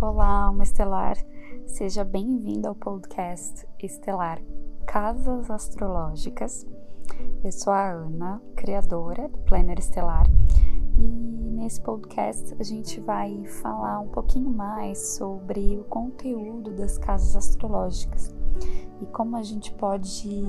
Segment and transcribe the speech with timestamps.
[0.00, 1.16] Olá, alma estelar.
[1.66, 4.40] Seja bem-vindo ao podcast Estelar
[4.86, 6.64] Casas Astrológicas.
[7.42, 10.24] Eu sou a Ana, criadora do Planner Estelar,
[10.96, 17.34] e nesse podcast a gente vai falar um pouquinho mais sobre o conteúdo das casas
[17.34, 18.32] astrológicas
[19.02, 20.44] e como a gente pode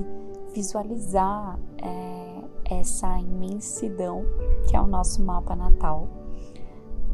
[0.54, 4.22] visualizar é, essa imensidão
[4.68, 6.19] que é o nosso mapa natal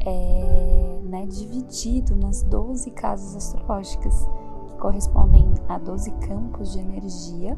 [0.07, 4.25] é, né, dividido nas 12 casas astrológicas,
[4.67, 7.57] que correspondem a 12 campos de energia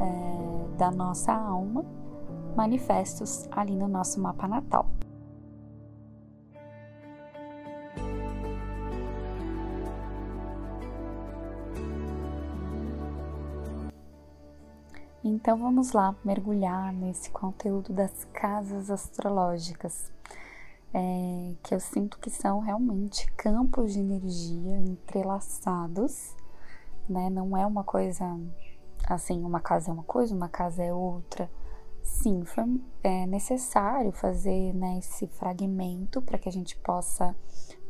[0.00, 1.84] é, da nossa alma,
[2.56, 4.86] manifestos ali no nosso mapa natal.
[15.22, 20.10] Então vamos lá mergulhar nesse conteúdo das casas astrológicas
[20.94, 26.36] é, que eu sinto que são realmente campos de energia entrelaçados,
[27.08, 27.30] né?
[27.30, 28.38] Não é uma coisa
[29.08, 31.50] assim, uma casa é uma coisa, uma casa é outra.
[32.02, 32.64] Sim, foi
[33.02, 37.34] é necessário fazer né, esse fragmento para que a gente possa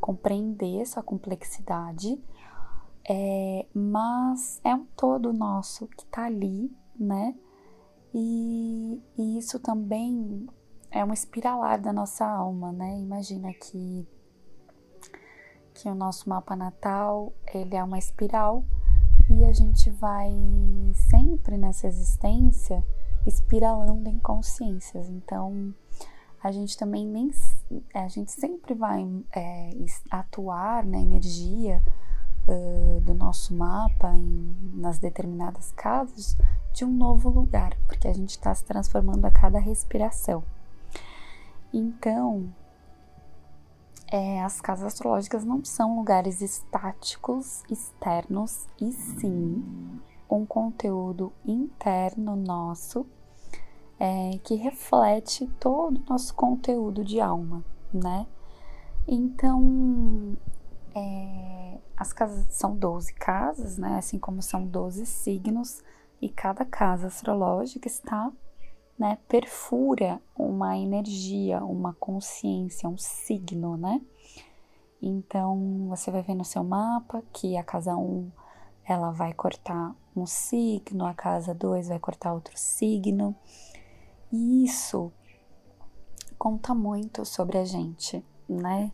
[0.01, 2.23] compreender essa complexidade,
[3.09, 7.35] é, mas é um todo nosso que está ali, né?
[8.15, 10.47] E, e isso também
[10.93, 12.99] é um espiralar da nossa alma, né?
[13.01, 14.07] Imagina que
[15.75, 18.63] que o nosso mapa natal, ele é uma espiral
[19.31, 20.31] e a gente vai
[21.11, 22.85] sempre nessa existência
[23.27, 25.09] espiralando em consciências.
[25.09, 25.75] Então,
[26.43, 27.31] a gente também nem
[27.95, 29.03] a gente sempre vai
[29.35, 29.71] é,
[30.11, 31.83] atuar na energia
[32.47, 36.37] uh, do nosso mapa em, nas determinadas casas
[36.73, 40.45] de um novo lugar, porque a gente está se transformando a cada respiração.
[41.73, 42.53] Então,
[44.11, 53.07] é, as casas astrológicas não são lugares estáticos externos, e sim um conteúdo interno nosso
[53.99, 58.27] é, que reflete todo o nosso conteúdo de alma, né?
[59.07, 60.37] Então,
[60.95, 63.97] é, as casas são 12 casas, né?
[63.97, 65.83] Assim como são 12 signos,
[66.21, 68.31] e cada casa astrológica está
[68.99, 74.01] né, perfura uma energia, uma consciência, um signo, né?
[75.01, 78.31] Então, você vai ver no seu mapa que a casa 1
[78.85, 83.35] ela vai cortar um signo, a casa 2 vai cortar outro signo.
[84.31, 85.13] E isso
[86.39, 88.93] conta muito sobre a gente, né?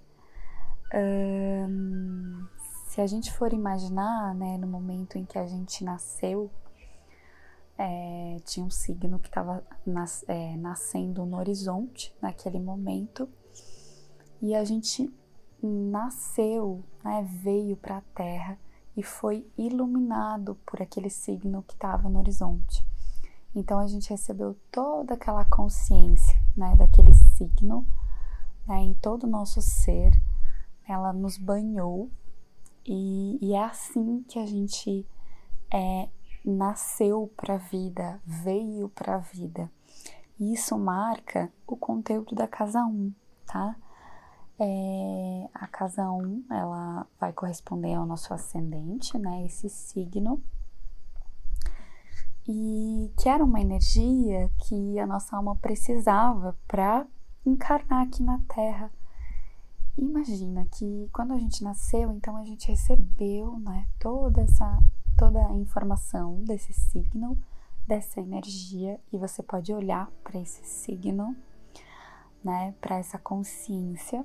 [2.89, 6.51] se a gente for imaginar, né, no momento em que a gente nasceu,
[7.79, 13.29] é, tinha um signo que estava nas, é, nascendo no horizonte naquele momento
[14.43, 15.13] e a gente
[15.63, 18.59] nasceu, né, veio para a Terra
[18.97, 22.85] e foi iluminado por aquele signo que estava no horizonte.
[23.55, 27.87] Então a gente recebeu toda aquela consciência, né, daquele signo,
[28.67, 30.13] né, em todo o nosso ser.
[30.87, 32.11] Ela nos banhou
[32.85, 35.07] e, e é assim que a gente
[35.73, 36.09] é,
[36.51, 39.71] nasceu para a vida, veio para a vida.
[40.39, 43.13] Isso marca o conteúdo da casa 1,
[43.47, 43.77] tá?
[44.59, 49.45] É, a casa 1, ela vai corresponder ao nosso ascendente, né?
[49.45, 50.43] Esse signo.
[52.47, 57.07] E que era uma energia que a nossa alma precisava para
[57.45, 58.91] encarnar aqui na Terra.
[59.97, 64.79] Imagina que quando a gente nasceu, então a gente recebeu, né, toda essa
[65.19, 67.37] toda a informação desse signo,
[67.87, 71.37] dessa energia, e você pode olhar para esse signo,
[72.43, 74.25] né, para essa consciência.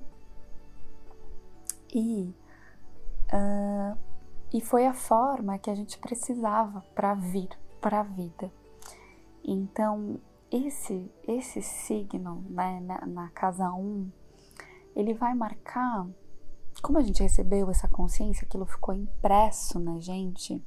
[1.92, 2.34] E,
[3.34, 3.98] uh,
[4.54, 7.50] e foi a forma que a gente precisava para vir
[7.81, 8.52] para a vida.
[9.44, 10.22] Então,
[10.52, 14.12] esse, esse signo né, na, na casa 1,
[14.96, 16.08] ele vai marcar
[16.81, 20.62] como a gente recebeu essa consciência, aquilo ficou impresso na gente,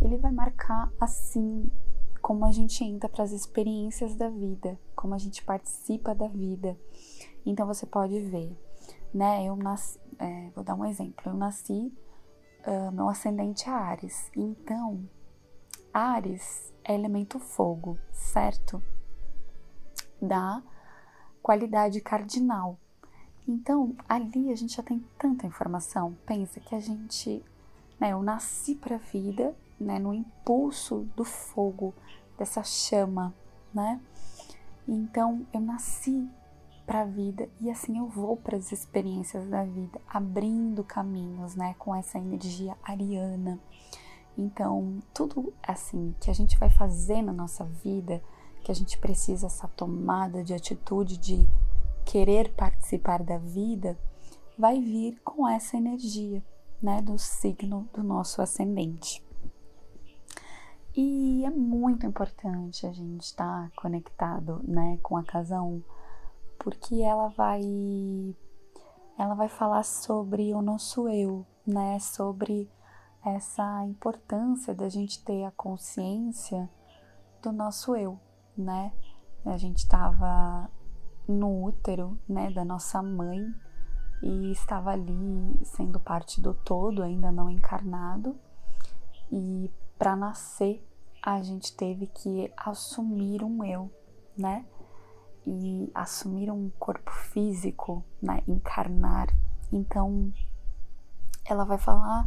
[0.00, 1.70] ele vai marcar assim
[2.20, 6.78] como a gente entra para as experiências da vida, como a gente participa da vida.
[7.44, 8.56] Então você pode ver,
[9.12, 9.44] né?
[9.44, 11.22] Eu nasci, é, vou dar um exemplo.
[11.26, 11.92] Eu nasci,
[12.66, 14.30] uh, meu ascendente é Ares.
[14.36, 15.08] Então,
[15.92, 18.82] Ares é elemento fogo, certo?
[20.20, 20.62] Da
[21.42, 22.78] qualidade cardinal.
[23.48, 26.16] Então, ali a gente já tem tanta informação.
[26.26, 27.42] Pensa que a gente,
[27.98, 28.12] né?
[28.12, 31.94] Eu nasci para a vida né, no impulso do fogo,
[32.38, 33.34] dessa chama,
[33.72, 34.00] né?
[34.86, 36.28] Então eu nasci
[36.86, 41.74] para a vida e assim eu vou para as experiências da vida, abrindo caminhos, né,
[41.78, 43.60] com essa energia ariana.
[44.36, 48.22] Então, tudo assim que a gente vai fazer na nossa vida,
[48.64, 51.46] que a gente precisa essa tomada de atitude de
[52.04, 53.98] querer participar da vida,
[54.58, 56.42] vai vir com essa energia,
[56.82, 59.22] né, do signo do nosso ascendente.
[60.94, 65.82] E é muito importante a gente estar conectado, né, com a casa 1,
[66.58, 67.62] porque ela vai
[69.16, 72.70] ela vai falar sobre o nosso eu, né, sobre
[73.24, 76.68] essa importância da gente ter a consciência
[77.42, 78.18] do nosso eu,
[78.56, 78.92] né?
[79.44, 80.70] A gente estava
[81.28, 83.54] no útero, né, da nossa mãe
[84.22, 88.36] e estava ali sendo parte do todo, ainda não encarnado.
[89.30, 90.82] E para nascer,
[91.22, 93.92] a gente teve que assumir um eu,
[94.34, 94.64] né?
[95.46, 98.42] E assumir um corpo físico, né?
[98.48, 99.28] Encarnar.
[99.70, 100.32] Então,
[101.44, 102.26] ela vai falar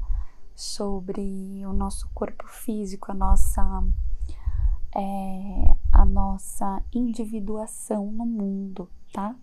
[0.53, 3.63] sobre o nosso corpo físico, a nossa
[4.95, 9.35] é, a nossa individuação no mundo, tá?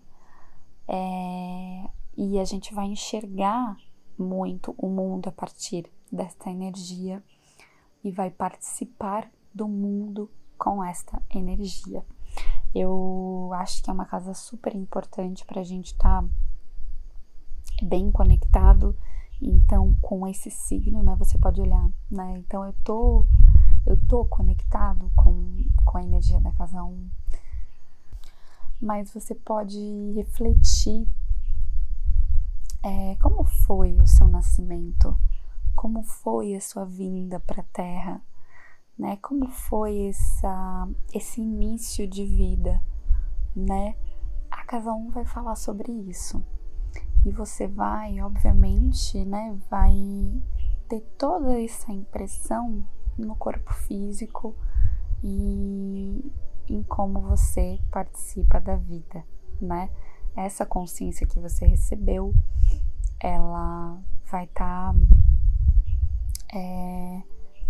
[0.87, 3.75] É, e a gente vai enxergar
[4.17, 7.21] muito o mundo a partir desta energia
[8.03, 12.05] e vai participar do mundo com esta energia.
[12.73, 16.27] Eu acho que é uma casa super importante para a gente estar tá
[17.83, 18.95] bem conectado.
[19.41, 22.37] Então, com esse signo, né, você pode olhar, né?
[22.37, 23.25] Então, eu tô,
[23.85, 27.09] eu tô conectado com, com a energia da casa 1.
[28.79, 29.79] Mas você pode
[30.15, 31.07] refletir
[32.83, 35.17] é, como foi o seu nascimento,
[35.75, 38.21] como foi a sua vinda para a Terra,
[38.97, 39.17] né?
[39.21, 42.81] Como foi essa, esse início de vida,
[43.55, 43.95] né?
[44.49, 46.43] A casa 1 vai falar sobre isso.
[47.25, 49.93] E você vai, obviamente, né, vai
[50.89, 52.85] ter toda essa impressão
[53.17, 54.55] no corpo físico
[55.23, 56.31] e
[56.67, 59.23] em como você participa da vida,
[59.61, 59.89] né?
[60.35, 62.33] essa consciência que você recebeu,
[63.19, 64.95] ela vai estar tá,
[66.53, 67.21] é,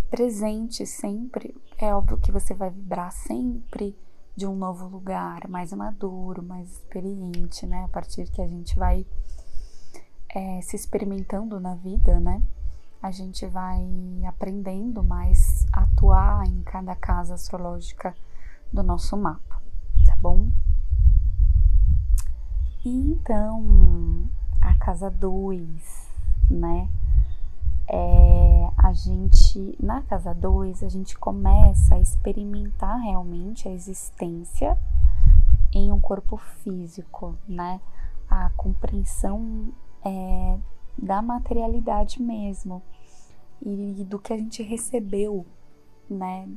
[0.10, 1.56] presente sempre.
[1.78, 3.96] É óbvio que você vai vibrar sempre
[4.36, 7.84] de um novo lugar, mais maduro, mais experiente, né?
[7.84, 9.06] A partir que a gente vai
[10.30, 12.42] é, se experimentando na vida, né?
[13.02, 13.84] A gente vai
[14.28, 18.16] aprendendo mais a atuar em cada casa astrológica
[18.72, 19.62] do nosso mapa,
[20.06, 20.50] tá bom?
[22.86, 24.30] E então,
[24.62, 26.08] a casa 2,
[26.50, 26.88] né?
[27.88, 34.78] É, a gente, na casa 2, a gente começa a experimentar realmente a existência
[35.74, 37.80] em um corpo físico, né?
[38.30, 39.74] A compreensão
[40.04, 40.58] é,
[40.98, 42.82] da materialidade mesmo
[43.62, 45.46] e do que a gente recebeu,
[46.10, 46.50] né?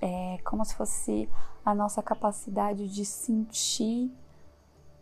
[0.00, 1.28] É como se fosse
[1.64, 4.12] a nossa capacidade de sentir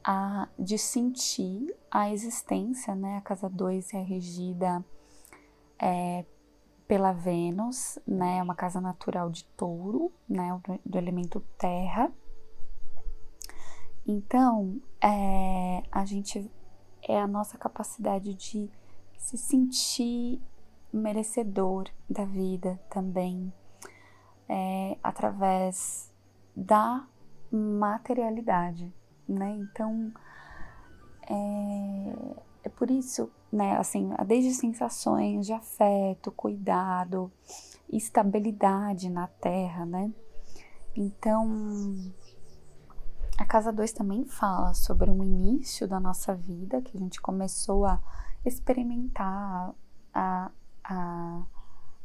[0.04, 3.16] a, de sentir a existência, né?
[3.16, 4.84] A casa 2 é regida
[5.82, 6.24] é,
[6.86, 8.38] pela Vênus, né?
[8.38, 10.60] É uma casa natural de touro, né?
[10.64, 12.12] Do, do elemento terra.
[14.06, 16.50] Então, é, a gente
[17.02, 18.70] é a nossa capacidade de
[19.18, 20.40] se sentir
[20.92, 23.52] merecedor da vida também,
[24.48, 26.12] é, através
[26.54, 27.06] da
[27.50, 28.92] materialidade,
[29.28, 29.56] né?
[29.56, 30.12] Então,
[31.28, 33.76] é, é por isso, né?
[33.76, 37.30] Assim, desde sensações de afeto, cuidado,
[37.90, 40.10] estabilidade na Terra, né?
[40.96, 42.12] Então,
[43.38, 47.84] a casa 2 também fala sobre um início da nossa vida, que a gente começou
[47.84, 48.00] a
[48.44, 49.74] experimentar
[50.12, 50.50] a,
[50.84, 51.42] a,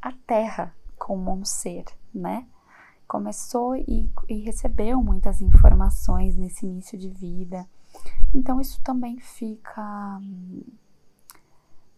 [0.02, 2.48] a Terra como um ser, né?
[3.08, 7.66] começou e, e recebeu muitas informações nesse início de vida.
[8.34, 10.20] Então, isso também fica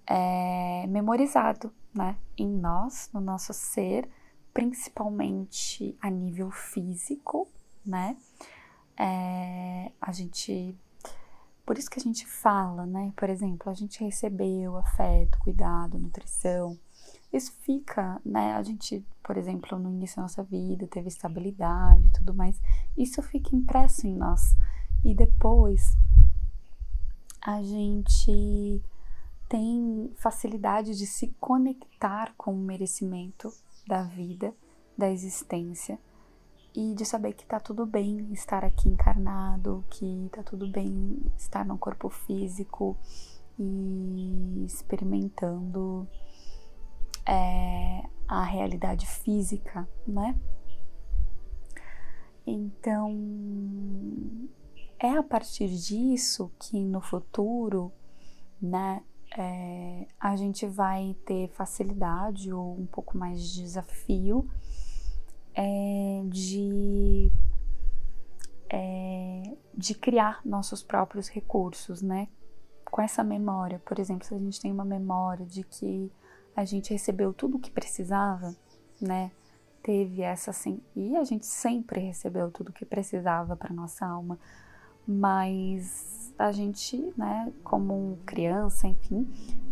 [0.09, 4.09] é, memorizado né, em nós, no nosso ser,
[4.51, 7.47] principalmente a nível físico,
[7.85, 8.17] né?
[8.97, 10.75] É, a gente.
[11.63, 13.13] Por isso que a gente fala, né?
[13.15, 16.77] Por exemplo, a gente recebeu afeto, cuidado, nutrição,
[17.31, 18.53] isso fica, né?
[18.53, 22.59] A gente, por exemplo, no início da nossa vida teve estabilidade e tudo mais.
[22.97, 24.57] Isso fica impresso em nós.
[25.05, 25.95] E depois
[27.41, 28.81] a gente
[29.49, 33.51] tem facilidade de se conectar com o merecimento
[33.87, 34.55] da vida,
[34.97, 35.99] da existência.
[36.75, 41.65] e de saber que tá tudo bem estar aqui encarnado, que tá tudo bem estar
[41.65, 42.95] no corpo físico
[43.57, 46.07] e experimentando
[47.25, 50.39] é, a realidade física, né?
[52.45, 53.11] Então,
[54.99, 57.91] é a partir disso que no futuro,
[58.61, 59.03] né,
[59.37, 64.49] é, a gente vai ter facilidade ou um pouco mais de desafio
[65.53, 67.31] é, de,
[68.69, 72.27] é, de criar nossos próprios recursos, né?
[72.85, 76.11] Com essa memória, por exemplo, se a gente tem uma memória de que
[76.55, 78.55] a gente recebeu tudo o que precisava,
[78.99, 79.31] né?
[79.83, 84.39] Teve essa assim, e a gente sempre recebeu tudo o que precisava para nossa alma,
[85.11, 89.27] mas a gente, né, como criança, enfim,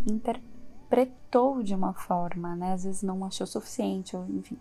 [0.10, 2.74] interpretou de uma forma, né?
[2.74, 4.58] Às vezes não achou suficiente, ou enfim,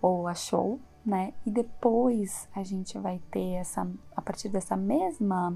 [0.00, 1.34] ou achou, né?
[1.44, 5.54] E depois a gente vai ter essa, a partir dessa mesma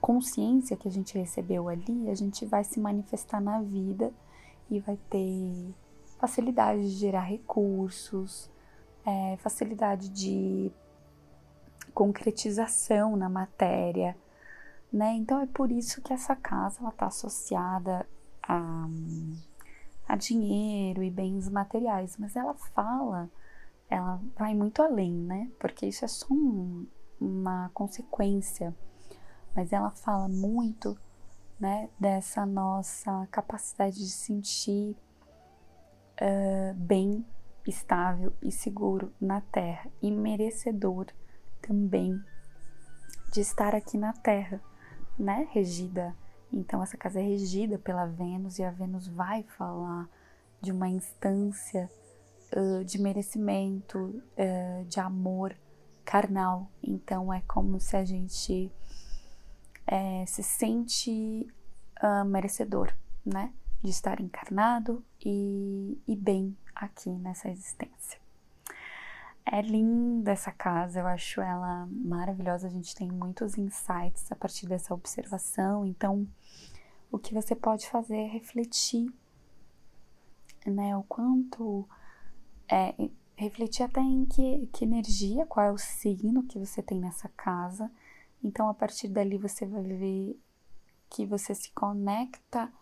[0.00, 4.12] consciência que a gente recebeu ali, a gente vai se manifestar na vida
[4.68, 5.72] e vai ter
[6.18, 8.50] facilidade de gerar recursos,
[9.06, 10.72] é, facilidade de
[11.92, 14.16] concretização na matéria,
[14.92, 15.12] né?
[15.14, 18.06] Então é por isso que essa casa ela está associada
[18.42, 18.86] a,
[20.08, 23.30] a dinheiro e bens materiais, mas ela fala
[23.88, 25.50] ela vai muito além, né?
[25.58, 26.86] Porque isso é só um,
[27.20, 28.74] uma consequência,
[29.54, 30.98] mas ela fala muito,
[31.60, 34.96] né, dessa nossa capacidade de sentir
[36.20, 37.24] uh, bem,
[37.66, 41.06] estável e seguro na Terra e merecedor
[41.66, 42.20] também
[43.32, 44.60] de estar aqui na Terra,
[45.18, 45.48] né?
[45.52, 46.14] Regida.
[46.52, 50.08] Então, essa casa é regida pela Vênus e a Vênus vai falar
[50.60, 51.90] de uma instância
[52.84, 55.56] de merecimento, uh, de amor
[56.04, 56.70] carnal.
[56.82, 58.70] Então é como se a gente
[59.86, 61.46] é, se sente
[62.02, 62.94] uh, merecedor,
[63.24, 63.52] né?
[63.82, 68.23] De estar encarnado e, e bem aqui nessa existência.
[69.46, 72.66] É linda essa casa, eu acho ela maravilhosa.
[72.66, 75.84] A gente tem muitos insights a partir dessa observação.
[75.84, 76.26] Então,
[77.12, 79.12] o que você pode fazer é refletir,
[80.66, 80.96] né?
[80.96, 81.86] O quanto
[82.68, 82.94] é,
[83.36, 87.90] refletir até em que, que energia, qual é o signo que você tem nessa casa.
[88.42, 90.40] Então, a partir dali, você vai ver
[91.10, 92.72] que você se conecta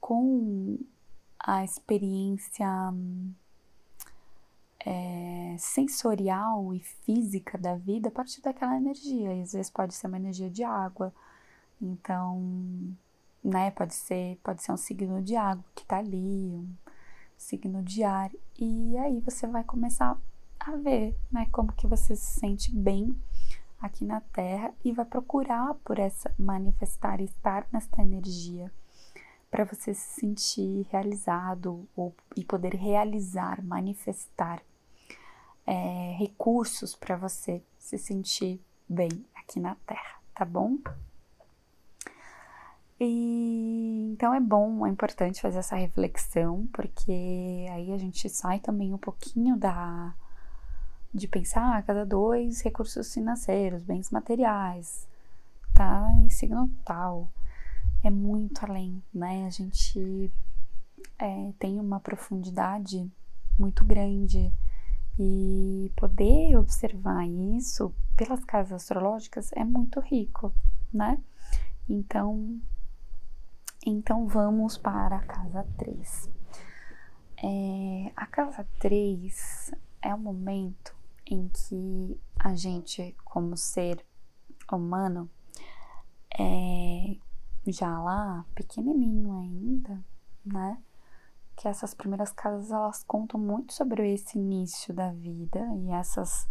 [0.00, 0.78] com
[1.38, 2.66] a experiência
[4.88, 9.34] é, sensorial e física da vida a partir daquela energia.
[9.34, 11.12] E às vezes pode ser uma energia de água,
[11.80, 12.96] então,
[13.44, 16.74] né, pode ser, pode ser um signo de água que tá ali, um,
[17.36, 20.18] signo diário e aí você vai começar
[20.58, 23.16] a ver, né, como que você se sente bem
[23.80, 28.72] aqui na Terra e vai procurar por essa manifestar estar nesta energia
[29.50, 34.60] para você se sentir realizado ou, e poder realizar, manifestar
[35.68, 38.58] é, recursos para você se sentir
[38.88, 40.78] bem aqui na Terra, tá bom?
[42.98, 48.94] E então é bom, é importante fazer essa reflexão, porque aí a gente sai também
[48.94, 50.14] um pouquinho da
[51.12, 55.06] de pensar ah, cada dois recursos financeiros, bens materiais,
[55.74, 57.28] tá em signo tal.
[58.02, 59.44] É muito além, né?
[59.46, 60.32] A gente
[61.18, 63.10] é, tem uma profundidade
[63.58, 64.50] muito grande
[65.18, 70.52] e poder observar isso pelas casas astrológicas é muito rico,
[70.92, 71.20] né?
[71.88, 72.60] Então,
[73.84, 76.30] então vamos para a casa 3.
[77.42, 79.72] É, a casa 3
[80.02, 80.94] é o momento
[81.26, 84.04] em que a gente, como ser
[84.70, 85.28] humano,
[86.38, 87.16] é
[87.66, 90.02] já lá pequenininho ainda,
[90.44, 90.78] né?
[91.58, 96.48] Que essas primeiras casas elas contam muito sobre esse início da vida e essas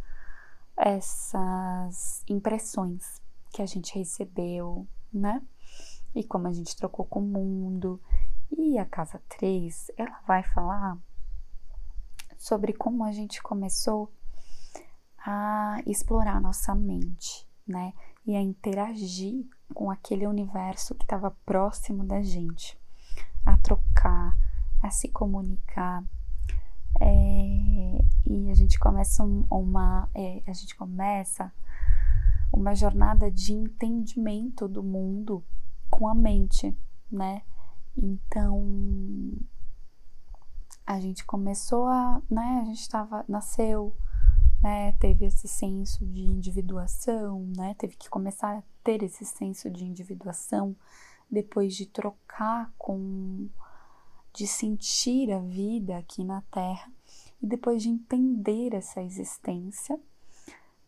[0.75, 5.41] essas impressões que a gente recebeu, né?
[6.19, 8.01] e como a gente trocou com o mundo.
[8.51, 10.97] E a casa 3, ela vai falar
[12.37, 14.11] sobre como a gente começou
[15.19, 17.93] a explorar nossa mente, né?
[18.25, 22.79] E a interagir com aquele universo que estava próximo da gente,
[23.45, 24.35] a trocar,
[24.81, 26.03] a se comunicar.
[26.99, 31.51] É, e a gente começa uma, é, a gente começa
[32.51, 35.43] uma jornada de entendimento do mundo
[35.89, 36.75] com a mente,
[37.11, 37.43] né?
[37.95, 38.65] Então
[40.85, 42.59] a gente começou a, né?
[42.61, 43.95] A gente estava, nasceu,
[44.61, 49.85] né, teve esse senso de individuação, né, teve que começar a ter esse senso de
[49.85, 50.75] individuação
[51.29, 53.47] depois de trocar com,
[54.37, 56.91] de sentir a vida aqui na Terra
[57.41, 59.99] e depois de entender essa existência,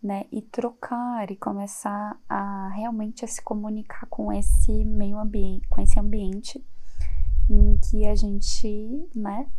[0.01, 5.81] né, e trocar e começar a realmente a se comunicar com esse meio ambiente, com
[5.81, 6.63] esse ambiente
[7.49, 9.49] em que a gente, né,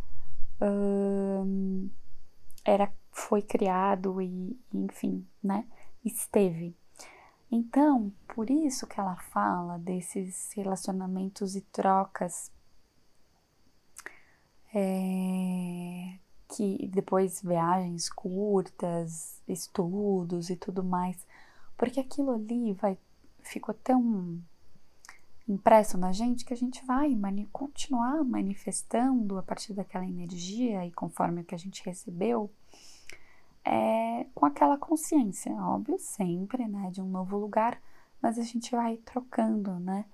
[2.63, 5.67] era foi criado e, enfim, né,
[6.03, 6.73] esteve.
[7.51, 12.49] Então, por isso que ela fala desses relacionamentos e trocas
[14.73, 21.25] é, que depois viagens curtas, estudos e tudo mais,
[21.77, 22.97] porque aquilo ali vai
[23.43, 24.39] ficou tão
[25.47, 30.91] impresso na gente que a gente vai mani continuar manifestando a partir daquela energia e
[30.91, 32.51] conforme o que a gente recebeu
[33.63, 37.81] é, com aquela consciência, óbvio, sempre, né, de um novo lugar,
[38.21, 40.05] mas a gente vai trocando, né,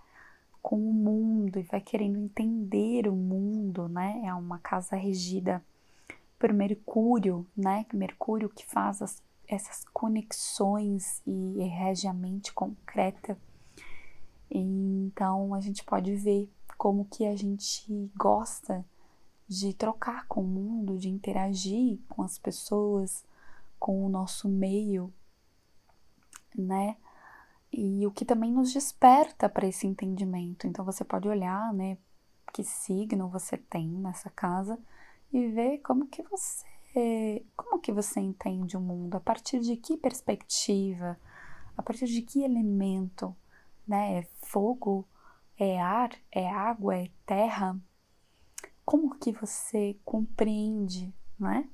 [0.67, 5.63] com o mundo e vai querendo entender o mundo, né, é uma casa regida
[6.37, 13.37] por Mercúrio, né, Mercúrio que faz as, essas conexões e rege a mente concreta,
[14.51, 18.85] então a gente pode ver como que a gente gosta
[19.47, 23.23] de trocar com o mundo, de interagir com as pessoas,
[23.79, 25.13] com o nosso meio,
[26.53, 26.97] né?
[27.71, 30.67] E o que também nos desperta para esse entendimento.
[30.67, 31.97] Então você pode olhar, né,
[32.53, 34.79] que signo você tem nessa casa
[35.31, 39.97] e ver como que você, como que você entende o mundo, a partir de que
[39.97, 41.19] perspectiva,
[41.75, 43.35] a partir de que elemento,
[43.87, 44.19] né?
[44.19, 45.07] É fogo,
[45.59, 47.77] é ar, é água, é terra.
[48.85, 51.69] Como que você compreende, né?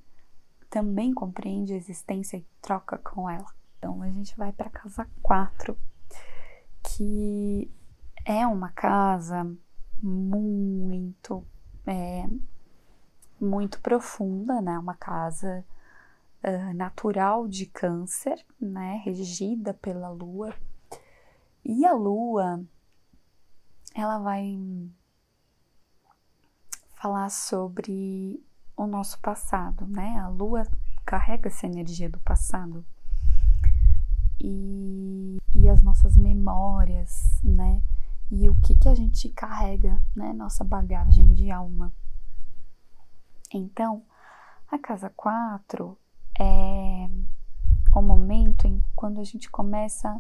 [0.74, 3.46] também compreende a existência e troca com ela.
[3.84, 5.78] Então a gente vai para casa 4,
[6.82, 7.70] que
[8.24, 9.46] é uma casa
[10.02, 11.46] muito,
[11.86, 12.26] é,
[13.42, 14.80] muito profunda, né?
[14.80, 15.66] Uma casa
[16.46, 19.02] uh, natural de câncer, né?
[19.04, 20.56] Regida pela lua.
[21.66, 22.64] E a lua,
[23.94, 24.58] ela vai
[26.96, 28.42] falar sobre
[28.78, 30.18] o nosso passado, né?
[30.20, 30.64] A lua
[31.06, 32.86] carrega essa energia do passado
[34.40, 37.82] e, e as nossas memórias, né?
[38.32, 40.34] E o que que a gente carrega, né?
[40.34, 41.92] Nossa bagagem de alma.
[43.54, 44.04] Então,
[44.72, 45.98] a casa 4
[46.40, 47.08] é
[47.96, 50.20] o momento em quando a gente começa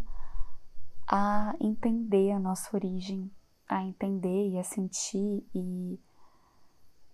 [1.07, 3.31] a entender a nossa origem,
[3.67, 5.99] a entender e a sentir e,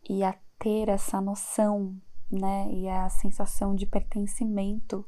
[0.09, 1.95] e a ter essa noção,
[2.29, 5.05] né, e a sensação de pertencimento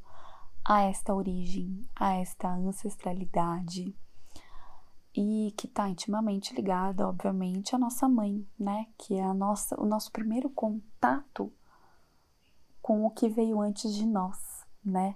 [0.63, 3.95] a esta origem, a esta ancestralidade
[5.15, 9.85] e que está intimamente ligada, obviamente, à nossa mãe, né, que é a nossa, o
[9.85, 11.51] nosso primeiro contato
[12.81, 15.15] com o que veio antes de nós, né?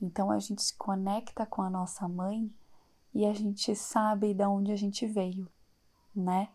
[0.00, 2.52] Então a gente se conecta com a nossa mãe
[3.14, 5.48] e a gente sabe de onde a gente veio,
[6.14, 6.48] né?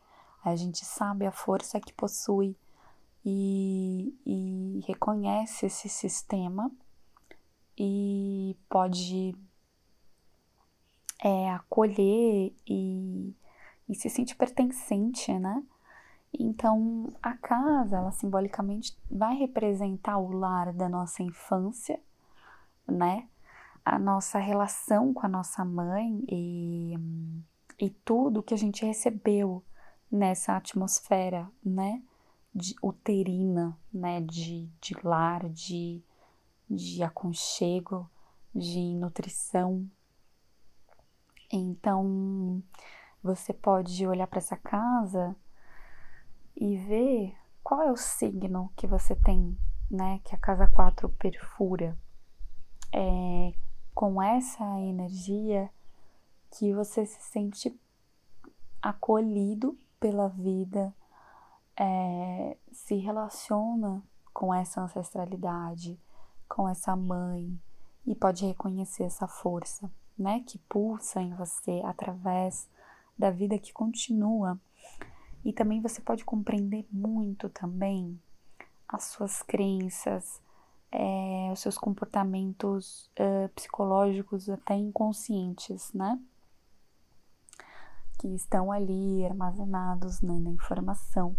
[0.43, 2.55] A gente sabe a força que possui
[3.25, 6.71] e, e reconhece esse sistema
[7.77, 9.35] e pode
[11.23, 13.35] é, acolher e,
[13.87, 15.63] e se sentir pertencente, né?
[16.37, 21.99] Então, a casa, ela simbolicamente vai representar o lar da nossa infância,
[22.87, 23.27] né?
[23.85, 26.95] A nossa relação com a nossa mãe e,
[27.79, 29.63] e tudo que a gente recebeu
[30.11, 32.01] nessa atmosfera, né?
[32.57, 36.01] de uterina, né, de, de lar, de,
[36.69, 38.09] de aconchego,
[38.53, 39.89] de nutrição.
[41.51, 42.61] Então,
[43.23, 45.35] você pode olhar para essa casa
[46.55, 49.57] e ver qual é o signo que você tem,
[49.89, 51.97] né, que a casa 4 perfura.
[52.93, 53.53] É
[53.97, 55.71] com essa energia
[56.51, 57.75] que você se sente
[58.79, 60.93] acolhido pela vida,
[61.75, 65.99] é, se relaciona com essa ancestralidade,
[66.57, 67.55] com essa mãe
[68.03, 72.67] e pode reconhecer essa força, né, que pulsa em você através
[73.15, 74.59] da vida que continua.
[75.45, 78.19] E também você pode compreender muito também
[78.87, 80.41] as suas crenças,
[80.91, 86.19] é, os seus comportamentos uh, psicológicos até inconscientes, né?
[88.17, 91.35] Que estão ali armazenados né, na informação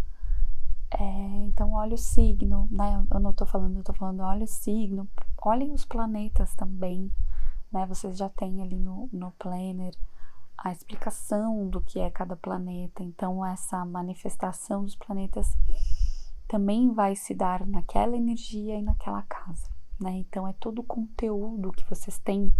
[0.91, 1.05] é,
[1.45, 3.05] então, olha o signo, né?
[3.11, 5.09] Eu não tô falando, eu tô falando, olha o signo
[5.43, 7.13] olhem os planetas também,
[7.73, 7.87] né?
[7.87, 9.95] Vocês já têm ali no, no planner
[10.57, 13.03] a explicação do que é cada planeta.
[13.03, 15.57] Então, essa manifestação dos planetas
[16.49, 19.69] também vai se dar naquela energia e naquela casa,
[20.01, 20.13] né?
[20.17, 22.53] Então, é todo o conteúdo que vocês têm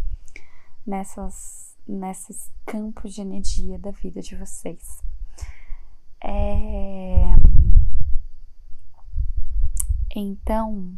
[0.87, 5.03] nessas, nesses campos de energia da vida de vocês.
[6.21, 7.48] É...
[10.15, 10.93] Então,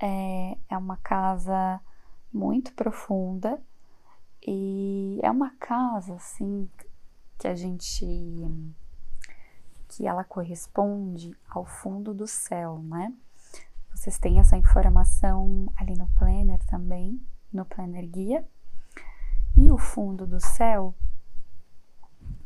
[0.00, 1.80] é, é uma casa
[2.32, 3.60] muito profunda
[4.46, 6.68] e é uma casa assim
[7.38, 8.06] que a gente
[9.88, 13.12] que ela corresponde ao fundo do céu, né?
[13.92, 17.20] Vocês têm essa informação ali no planner também,
[17.52, 18.46] no planner guia.
[19.56, 20.94] E o fundo do céu,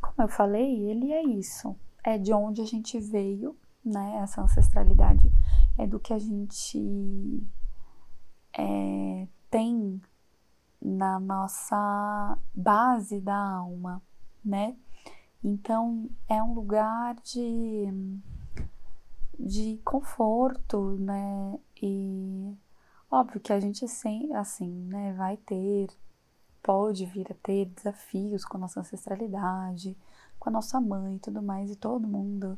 [0.01, 4.17] como eu falei, ele é isso, é de onde a gente veio, né?
[4.23, 5.31] Essa ancestralidade
[5.77, 7.43] é do que a gente
[8.57, 10.01] é, tem
[10.81, 14.01] na nossa base da alma,
[14.43, 14.75] né?
[15.43, 17.87] Então é um lugar de,
[19.37, 21.59] de conforto, né?
[21.81, 22.53] E
[23.11, 25.87] óbvio que a gente sem, assim, né, vai ter,
[26.63, 29.97] pode vir a ter desafios com a nossa ancestralidade,
[30.39, 32.57] com a nossa mãe e tudo mais, e todo mundo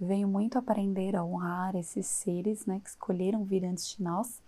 [0.00, 4.42] veio muito aprender a honrar esses seres, né, que escolheram vir antes de nós.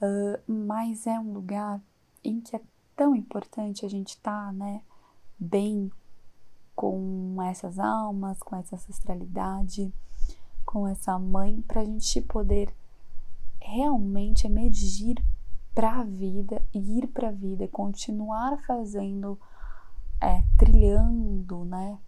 [0.00, 1.80] Uh, mas é um lugar
[2.22, 2.60] em que é
[2.94, 4.82] tão importante a gente estar, tá, né,
[5.38, 5.90] bem
[6.74, 9.92] com essas almas, com essa ancestralidade,
[10.64, 12.72] com essa mãe, para a gente poder
[13.60, 15.16] realmente emergir
[15.74, 19.38] para a vida, ir para a vida, continuar fazendo,
[20.20, 21.98] é, trilhando, né,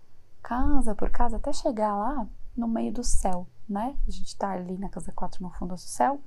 [0.43, 2.27] casa por casa, até chegar lá
[2.57, 3.97] no meio do céu, né?
[4.07, 6.21] A gente tá ali na casa 4 no fundo do céu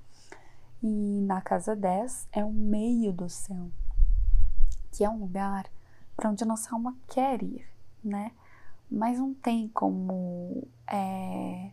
[0.81, 3.69] e na casa 10 é o meio do céu,
[4.91, 5.65] que é um lugar
[6.15, 7.65] para onde a nossa alma quer ir,
[8.03, 8.31] né?
[8.89, 11.71] Mas não tem como é,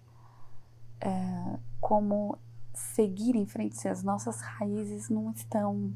[1.00, 2.38] é, como
[2.72, 5.92] seguir em frente se as nossas raízes não estão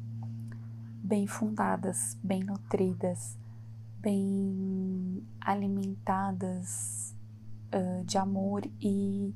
[1.03, 3.37] bem fundadas, bem nutridas,
[4.05, 7.15] bem alimentadas
[7.73, 9.33] uh, de amor e,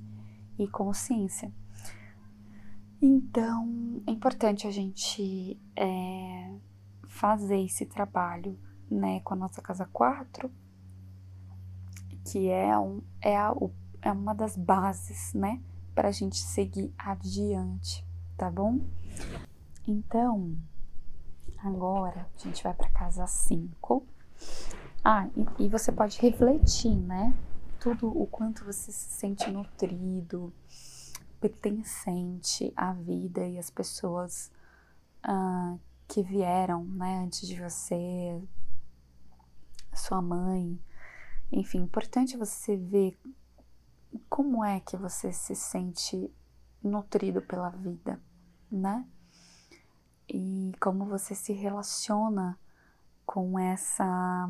[0.59, 1.51] e consciência.
[3.01, 6.53] Então, é importante a gente é,
[7.07, 8.59] fazer esse trabalho
[8.91, 10.51] né, com a nossa casa 4,
[12.25, 13.51] que é, um, é, a,
[14.03, 15.59] é uma das bases, né,
[15.95, 18.05] para a gente seguir adiante,
[18.37, 18.81] tá bom?
[19.87, 20.55] Então,
[21.57, 24.18] agora a gente vai para casa 5
[25.03, 27.33] ah, e, e você pode refletir, né?
[27.79, 30.53] Tudo o quanto você se sente nutrido,
[31.39, 34.51] pertencente à vida e às pessoas
[35.25, 38.41] uh, que vieram, né, antes de você,
[39.93, 40.79] sua mãe,
[41.51, 43.17] enfim, importante você ver
[44.29, 46.31] como é que você se sente
[46.83, 48.19] nutrido pela vida,
[48.71, 49.05] né?
[50.27, 52.57] E como você se relaciona
[53.29, 54.49] com essa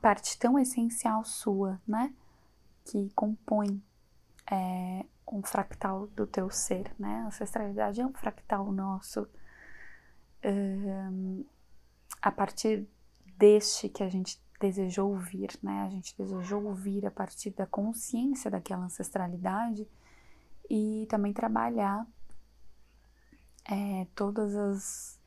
[0.00, 2.14] parte tão essencial sua, né?
[2.82, 3.82] Que compõe
[4.50, 7.20] é, um fractal do teu ser, né?
[7.20, 9.28] A ancestralidade é um fractal nosso.
[10.42, 11.44] Um,
[12.22, 12.88] a partir
[13.36, 15.82] deste que a gente desejou ouvir, né?
[15.82, 19.86] A gente desejou ouvir a partir da consciência daquela ancestralidade
[20.70, 22.06] e também trabalhar
[23.70, 25.19] é, todas as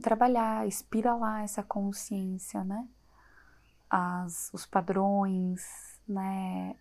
[0.00, 2.88] trabalhar, espiralar essa consciência, né?
[3.88, 6.76] As, os padrões, né?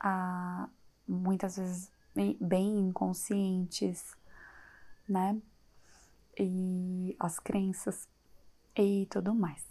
[0.00, 0.68] A,
[1.06, 1.92] muitas vezes
[2.40, 4.16] bem, inconscientes,
[5.08, 5.40] né?
[6.38, 8.08] E as crenças
[8.76, 9.66] e tudo mais.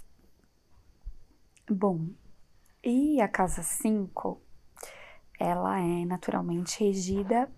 [1.70, 2.10] Bom,
[2.84, 4.42] e a casa 5,
[5.40, 7.52] ela é naturalmente regida,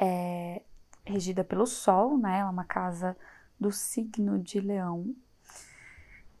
[0.00, 0.62] é,
[1.04, 2.38] regida pelo Sol, né?
[2.38, 3.16] Ela é uma casa
[3.62, 5.14] do signo de Leão.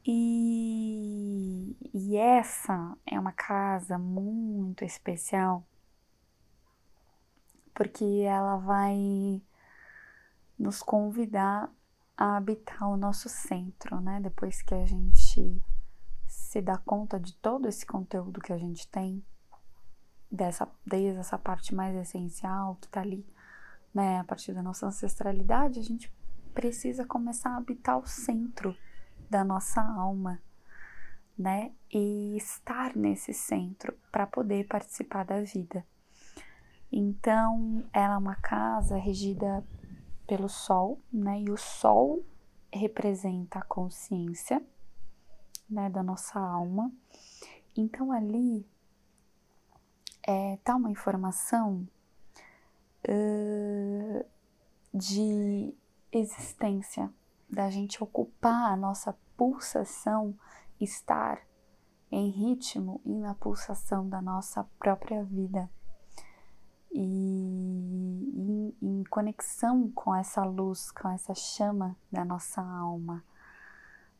[0.04, 5.64] E, e essa é uma casa muito especial
[7.74, 9.40] porque ela vai
[10.58, 11.72] nos convidar
[12.16, 14.20] a habitar o nosso centro, né?
[14.20, 15.62] Depois que a gente
[16.26, 19.24] se dá conta de todo esse conteúdo que a gente tem,
[20.30, 23.26] dessa, desde essa parte mais essencial que tá ali,
[23.94, 24.20] né?
[24.20, 26.12] A partir da nossa ancestralidade, a gente
[26.54, 28.76] precisa começar a habitar o centro
[29.28, 30.40] da nossa alma,
[31.38, 31.72] né?
[31.92, 35.84] E estar nesse centro para poder participar da vida.
[36.90, 39.64] Então, ela é uma casa regida
[40.26, 41.40] pelo Sol, né?
[41.40, 42.24] E o Sol
[42.72, 44.62] representa a consciência,
[45.68, 46.92] né, da nossa alma.
[47.76, 48.66] Então ali
[50.22, 51.86] é, tá uma informação
[53.08, 54.24] uh,
[54.94, 55.74] de
[56.12, 57.10] existência,
[57.48, 60.36] da gente ocupar a nossa pulsação,
[60.80, 61.40] estar
[62.10, 65.68] em ritmo e na pulsação da nossa própria vida
[66.92, 73.24] e em, em, conexão com essa luz, com essa chama da nossa alma,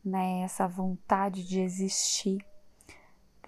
[0.03, 0.41] né?
[0.41, 2.45] Essa vontade de existir.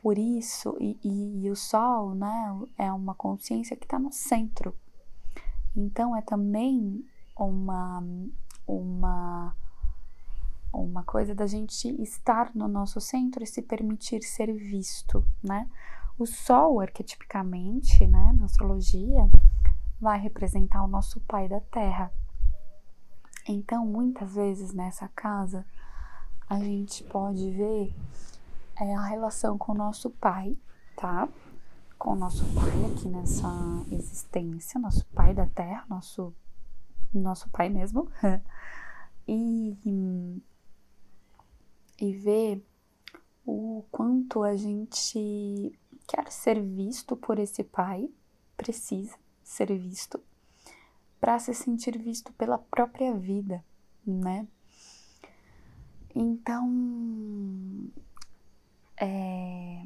[0.02, 2.60] Por isso, e, e, e o sol, né?
[2.76, 4.76] É uma consciência que está no centro.
[5.74, 7.04] Então, é também
[7.36, 8.02] uma,
[8.66, 9.56] uma,
[10.72, 15.68] uma coisa da gente estar no nosso centro e se permitir ser visto, né?
[16.16, 19.28] O Sol, arquetipicamente, né, na astrologia,
[20.00, 22.12] vai representar o nosso pai da Terra.
[23.48, 25.66] Então, muitas vezes nessa casa,
[26.48, 27.94] a gente pode ver
[28.76, 30.56] é, a relação com o nosso pai,
[30.96, 31.28] tá?
[31.98, 33.48] Com o nosso pai aqui nessa
[33.90, 36.34] existência, nosso pai da Terra, nosso,
[37.18, 38.08] nosso pai mesmo.
[39.26, 39.76] e,
[42.00, 42.64] e ver
[43.46, 48.10] o quanto a gente quer ser visto por esse pai,
[48.56, 50.20] precisa ser visto,
[51.20, 53.64] para se sentir visto pela própria vida,
[54.06, 54.46] né?
[56.14, 57.90] Então,
[58.96, 59.82] é,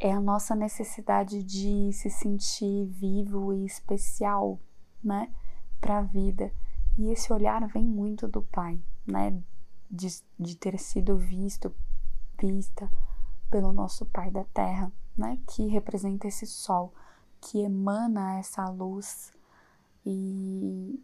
[0.00, 4.58] é a nossa necessidade de se sentir vivo e especial,
[5.04, 5.30] né,
[5.78, 6.50] para a vida.
[6.98, 9.38] E esse olhar vem muito do pai, né,
[9.90, 10.08] de,
[10.38, 11.72] de ter sido visto,
[12.40, 12.90] vista
[13.50, 15.38] pelo nosso Pai da Terra, né?
[15.48, 16.94] Que representa esse sol,
[17.40, 19.32] que emana essa luz
[20.06, 21.02] e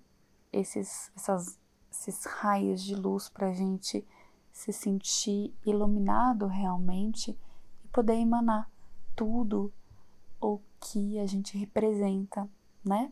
[0.53, 1.59] esses, essas,
[1.91, 4.07] esses raios de luz para a gente
[4.53, 7.37] se sentir iluminado realmente
[7.85, 8.71] e poder emanar
[9.17, 9.73] tudo
[10.41, 12.49] o que a gente representa,
[12.85, 13.11] né?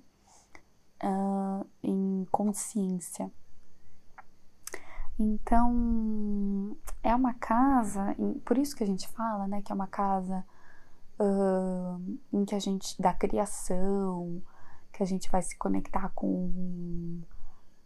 [1.03, 3.31] Uh, em consciência.
[5.19, 10.45] Então, é uma casa, por isso que a gente fala, né, que é uma casa
[11.21, 14.43] uh, em que a gente dá criação,
[14.93, 17.21] que a gente vai se conectar com,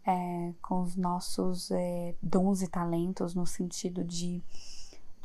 [0.05, 4.43] é, com os nossos é, dons e talentos, no sentido de,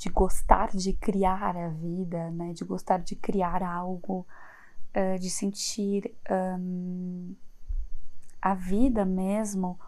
[0.04, 4.26] de gostar de criar a vida, né, de gostar de criar algo,
[4.94, 7.34] uh, de sentir um,
[8.42, 9.80] a vida mesmo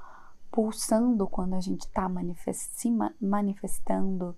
[0.50, 4.34] pulsando quando a gente está manifest, se manifestando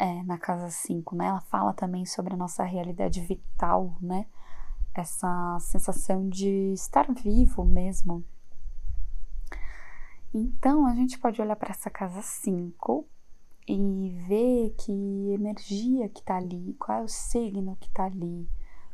[0.00, 1.26] é, na casa 5, né?
[1.26, 4.26] Ela fala também sobre a nossa realidade vital, né?
[4.92, 8.24] Essa sensação de estar vivo mesmo.
[10.34, 13.06] Então, a gente pode olhar para essa casa 5
[13.66, 14.92] e ver que
[15.32, 18.48] energia que está ali, qual é o signo que está ali,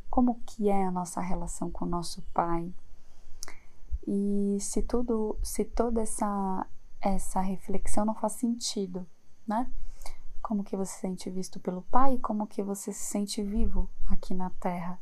[0.09, 2.73] como que é a nossa relação com o nosso pai,
[4.07, 6.67] e se tudo, se toda essa
[7.01, 9.07] essa reflexão não faz sentido,
[9.47, 9.69] né?
[10.41, 14.33] Como que você se sente visto pelo Pai, como que você se sente vivo aqui
[14.33, 14.99] na Terra,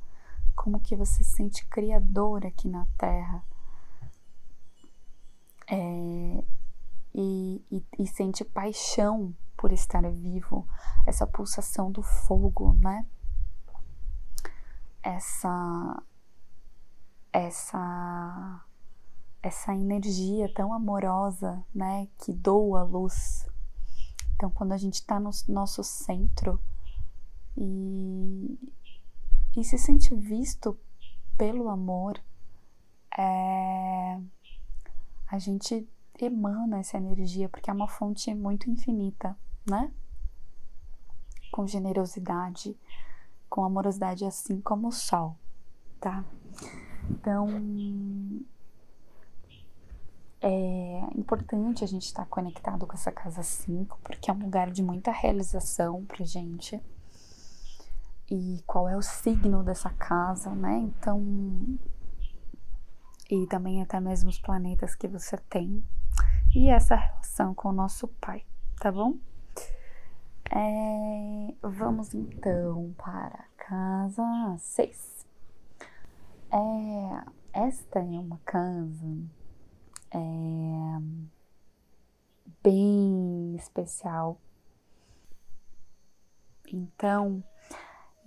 [0.56, 3.44] como que você se sente criador aqui na Terra,
[5.68, 6.44] é,
[7.14, 10.66] e, e, e sente paixão por estar vivo,
[11.06, 13.06] essa pulsação do fogo, né?
[15.04, 16.02] Essa
[17.32, 18.66] essa
[19.44, 23.46] essa energia tão amorosa, né, que doa luz.
[24.36, 26.60] Então, quando a gente está no nosso centro
[27.58, 28.58] e,
[29.56, 30.78] e se sente visto
[31.38, 32.22] pelo amor,
[33.18, 34.20] é,
[35.28, 35.88] a gente
[36.20, 39.38] emana essa energia porque é uma fonte muito infinita,
[39.70, 39.92] né?
[41.52, 42.78] Com generosidade,
[43.50, 45.36] com amorosidade, assim como o sol,
[46.00, 46.24] tá?
[47.10, 47.48] Então,
[50.42, 54.72] é importante a gente estar tá conectado com essa casa 5, porque é um lugar
[54.72, 56.82] de muita realização pra gente.
[58.32, 60.78] E qual é o signo dessa casa, né?
[60.78, 61.20] Então.
[63.30, 65.84] E também até mesmo os planetas que você tem.
[66.56, 68.44] E essa relação com o nosso pai,
[68.80, 69.16] tá bom?
[70.52, 75.28] É, vamos então para a casa 6.
[76.52, 79.18] É, esta é uma casa
[80.12, 80.20] é,
[82.64, 84.42] bem especial.
[86.68, 87.44] Então,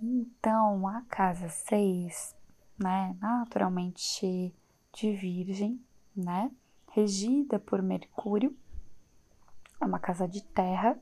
[0.01, 2.35] então a casa 6,
[2.77, 4.55] né, naturalmente
[4.93, 5.83] de Virgem,
[6.15, 6.49] né?
[6.91, 8.55] Regida por Mercúrio,
[9.81, 10.97] é uma casa de terra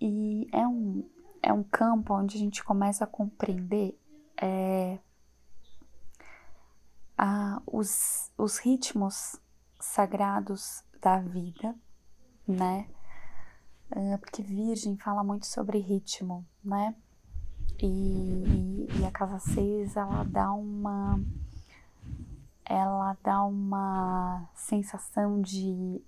[0.00, 1.08] e é um,
[1.42, 3.98] é um campo onde a gente começa a compreender
[4.40, 4.98] é,
[7.18, 9.36] a, os, os ritmos
[9.78, 11.74] sagrados da vida,
[12.46, 12.88] né?
[13.90, 16.94] É, porque Virgem fala muito sobre ritmo, né?
[17.82, 21.20] E, e a casa 6 ela dá uma
[22.64, 26.00] ela dá uma sensação de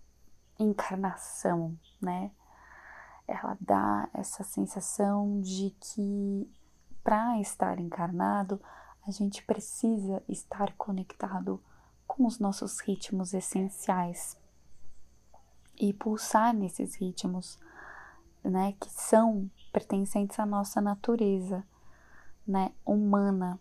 [0.59, 2.31] encarnação, né?
[3.27, 6.51] Ela dá essa sensação de que
[7.03, 8.61] para estar encarnado,
[9.07, 11.61] a gente precisa estar conectado
[12.07, 14.37] com os nossos ritmos essenciais
[15.81, 17.59] e pulsar nesses ritmos,
[18.45, 21.65] né, que são pertencentes à nossa natureza,
[22.47, 23.59] né, humana.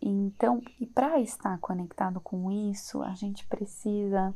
[0.00, 4.34] Então, e para estar conectado com isso, a gente precisa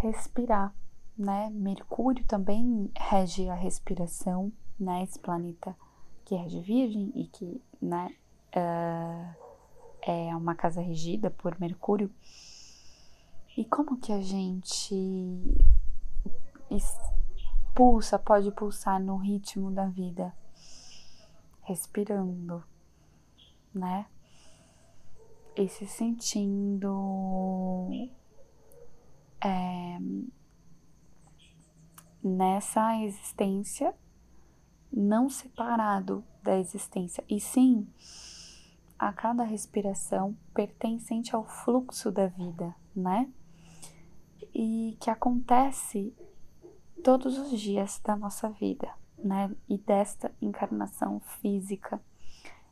[0.00, 0.74] respirar,
[1.16, 1.50] né?
[1.50, 5.02] Mercúrio também rege a respiração, né?
[5.02, 5.76] Esse planeta
[6.24, 8.14] que rege Virgem e que, né,
[8.56, 9.34] uh,
[10.02, 12.10] é uma casa regida por Mercúrio.
[13.56, 14.94] E como que a gente
[17.74, 20.34] pulsa, pode pulsar no ritmo da vida?
[21.62, 22.62] Respirando,
[23.74, 24.06] né?
[25.56, 27.88] E se sentindo
[29.42, 29.98] é,
[32.26, 33.94] nessa existência,
[34.92, 37.86] não separado da existência, e sim
[38.98, 43.30] a cada respiração pertencente ao fluxo da vida, né?
[44.52, 46.12] E que acontece
[47.04, 49.54] todos os dias da nossa vida, né?
[49.68, 52.00] E desta encarnação física.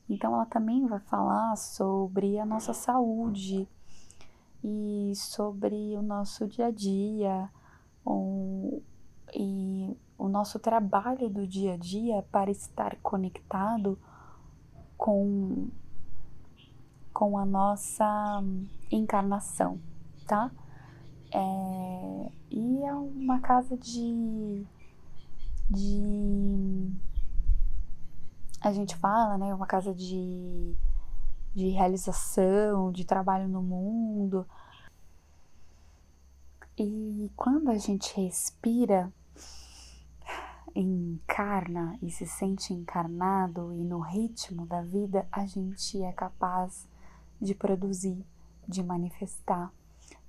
[0.09, 3.69] Então, ela também vai falar sobre a nossa saúde
[4.65, 7.51] e sobre o nosso dia a dia
[8.07, 8.83] um,
[9.35, 13.99] e o nosso trabalho do dia a dia para estar conectado
[14.97, 15.69] com
[17.13, 18.43] com a nossa
[18.91, 19.79] encarnação,
[20.27, 20.51] tá?
[21.33, 24.67] É, e é uma casa de,
[25.71, 26.93] de
[28.61, 29.55] a gente fala, né?
[29.55, 30.75] Uma casa de,
[31.55, 34.47] de realização, de trabalho no mundo.
[36.77, 39.13] E quando a gente respira,
[40.75, 46.89] encarna e se sente encarnado e no ritmo da vida, a gente é capaz
[47.41, 48.25] de produzir,
[48.67, 49.73] de manifestar,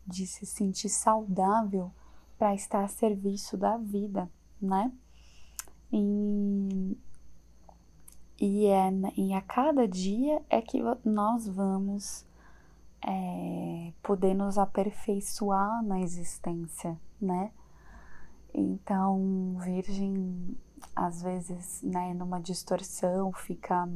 [0.05, 1.91] de se sentir saudável
[2.37, 4.29] para estar a serviço da vida,
[4.61, 4.91] né?
[5.91, 6.97] E,
[8.39, 12.25] e, é, e a cada dia é que nós vamos
[13.01, 17.51] é, poder nos aperfeiçoar na existência, né?
[18.57, 20.57] Então, Virgem,
[20.95, 23.87] às vezes, né, numa distorção, fica.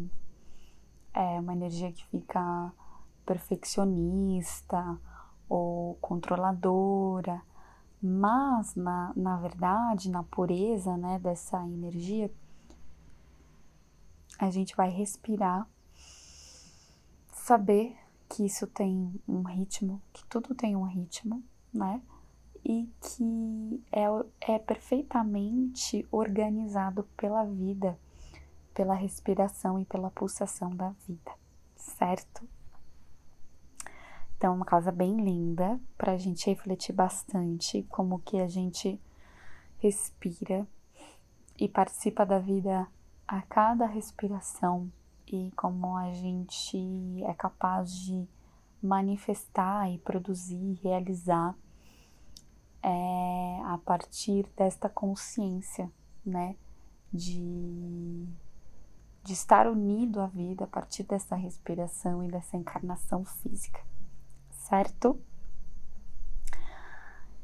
[1.13, 2.73] É uma energia que fica
[3.25, 4.99] perfeccionista
[5.47, 7.41] ou controladora,
[8.01, 12.31] mas na, na verdade, na pureza né, dessa energia,
[14.37, 15.67] a gente vai respirar,
[17.31, 21.43] saber que isso tem um ritmo, que tudo tem um ritmo,
[21.73, 22.01] né?
[22.63, 27.97] E que é, é perfeitamente organizado pela vida,
[28.73, 31.31] pela respiração e pela pulsação da vida,
[31.75, 32.47] certo?
[34.37, 38.97] Então, uma casa bem linda para a gente refletir bastante como que a gente
[39.79, 40.65] respira
[41.57, 42.87] e participa da vida
[43.27, 44.89] a cada respiração
[45.27, 46.77] e como a gente
[47.23, 48.27] é capaz de
[48.81, 51.53] manifestar e produzir, realizar
[52.83, 55.91] é, a partir desta consciência,
[56.25, 56.55] né,
[57.13, 58.25] de,
[59.23, 63.79] de estar unido à vida a partir dessa respiração e dessa encarnação física
[64.69, 65.19] certo?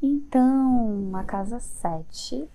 [0.01, 2.47] Então, a casa 7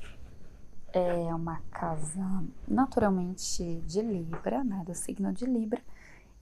[0.92, 5.82] é uma casa naturalmente de Libra, né, do signo de Libra,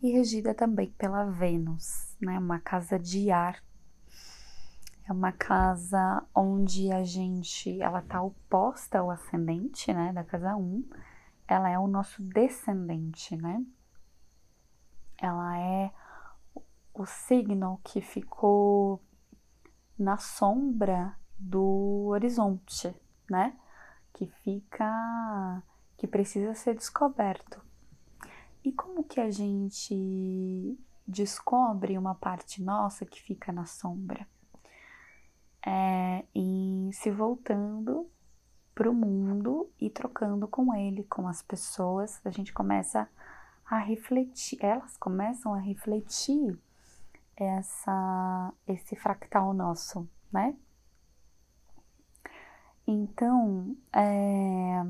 [0.02, 3.62] e regida também pela Vênus, né, uma casa de ar.
[5.09, 10.86] É uma casa onde a gente, ela tá oposta ao ascendente, né, da casa 1.
[11.46, 13.64] Ela é o nosso descendente, né?
[15.16, 15.90] Ela é
[16.92, 19.02] o signo que ficou
[19.98, 22.94] na sombra do horizonte,
[23.30, 23.59] né?
[24.12, 25.62] Que fica,
[25.96, 27.62] que precisa ser descoberto.
[28.62, 34.28] E como que a gente descobre uma parte nossa que fica na sombra.
[35.66, 38.09] É, e se voltando
[38.74, 43.09] para o mundo e trocando com ele, com as pessoas, a gente começa
[43.66, 46.59] a refletir, elas começam a refletir
[47.36, 50.56] essa, esse fractal nosso, né?
[52.86, 54.82] Então, é,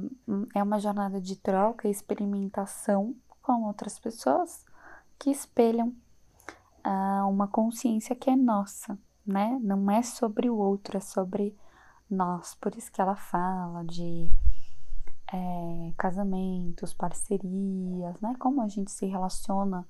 [0.55, 4.65] é uma jornada de troca e experimentação com outras pessoas
[5.19, 5.89] que espelham
[6.87, 8.97] uh, uma consciência que é nossa,
[9.29, 9.59] né?
[9.63, 11.55] Não é sobre o outro, é sobre
[12.11, 12.55] nós.
[12.55, 14.33] Por isso que ela fala de
[15.31, 18.35] é, casamentos, parcerias, né?
[18.39, 19.87] Como a gente se relaciona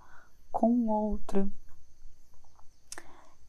[0.51, 1.51] com o outro.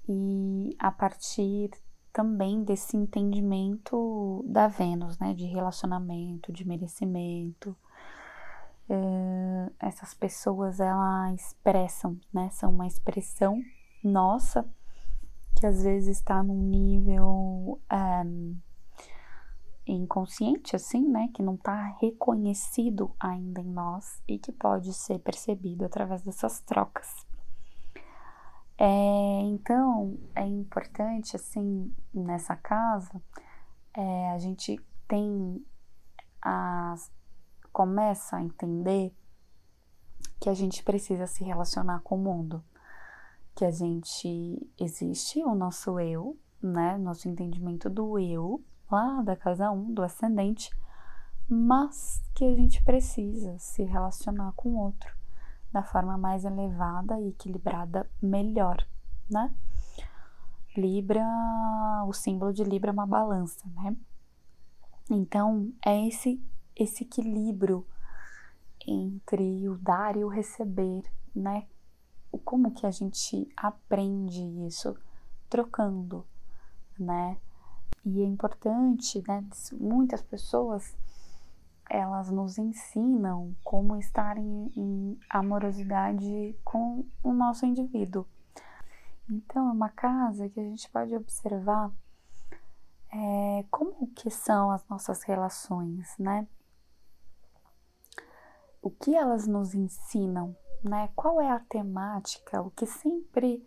[0.07, 1.71] E a partir
[2.13, 5.33] também desse entendimento da Vênus, né?
[5.33, 7.75] De relacionamento, de merecimento.
[8.87, 12.49] É, essas pessoas, elas expressam, né?
[12.51, 13.59] São uma expressão
[14.03, 14.65] nossa
[15.60, 18.57] que às vezes está num nível um,
[19.86, 21.30] inconsciente, assim, né?
[21.34, 27.28] Que não está reconhecido ainda em nós e que pode ser percebido através dessas trocas.
[28.78, 33.22] É, então, é importante, assim, nessa casa,
[33.93, 34.80] é, a gente
[35.10, 35.62] tem
[36.41, 37.12] as
[37.74, 39.14] começa a entender
[40.39, 42.64] que a gente precisa se relacionar com o mundo
[43.55, 46.97] que a gente existe o nosso eu, né?
[46.97, 50.69] Nosso entendimento do eu, lá da casa 1, do ascendente,
[51.47, 55.17] mas que a gente precisa se relacionar com o outro
[55.71, 58.85] da forma mais elevada e equilibrada melhor,
[59.29, 59.53] né?
[60.75, 61.25] Libra,
[62.07, 63.95] o símbolo de Libra é uma balança, né?
[65.09, 66.41] Então, é esse
[66.75, 67.85] esse equilíbrio
[68.87, 71.03] entre o dar e o receber,
[71.35, 71.67] né?
[72.38, 74.95] Como que a gente aprende isso
[75.49, 76.25] trocando,
[76.97, 77.38] né?
[78.05, 79.43] E é importante, né?
[79.73, 80.95] Muitas pessoas
[81.89, 88.25] elas nos ensinam como estar em, em amorosidade com o nosso indivíduo.
[89.30, 91.91] Então é uma casa que a gente pode observar
[93.11, 96.47] é, como que são as nossas relações, né?
[98.82, 101.09] O que elas nos ensinam né?
[101.15, 103.65] Qual é a temática, o que sempre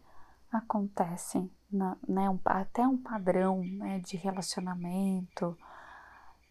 [0.51, 2.29] acontece, na, né?
[2.29, 5.57] Um, até um padrão né, de relacionamento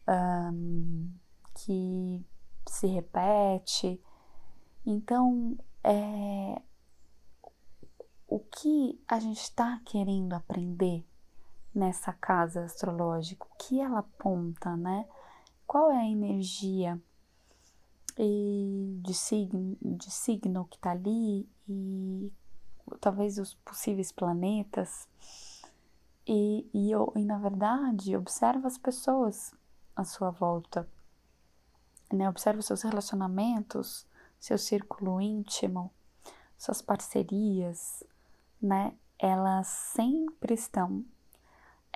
[0.08, 1.12] um,
[1.54, 2.26] que
[2.68, 4.02] se repete.
[4.86, 6.62] Então, é,
[8.28, 11.06] o que a gente está querendo aprender
[11.74, 13.46] nessa casa astrológica?
[13.46, 15.06] O que ela aponta, né?
[15.68, 17.02] Qual é a energia
[18.18, 22.32] e de signo, de signo que está ali e
[23.00, 25.08] talvez os possíveis planetas.
[26.28, 29.54] E, e, e na verdade, observa as pessoas
[29.96, 30.88] à sua volta,
[32.12, 32.30] né?
[32.30, 34.06] Observa seus relacionamentos,
[34.40, 35.92] seu círculo íntimo,
[36.58, 38.04] suas parcerias,
[38.62, 38.94] né?
[39.18, 41.04] Elas sempre estão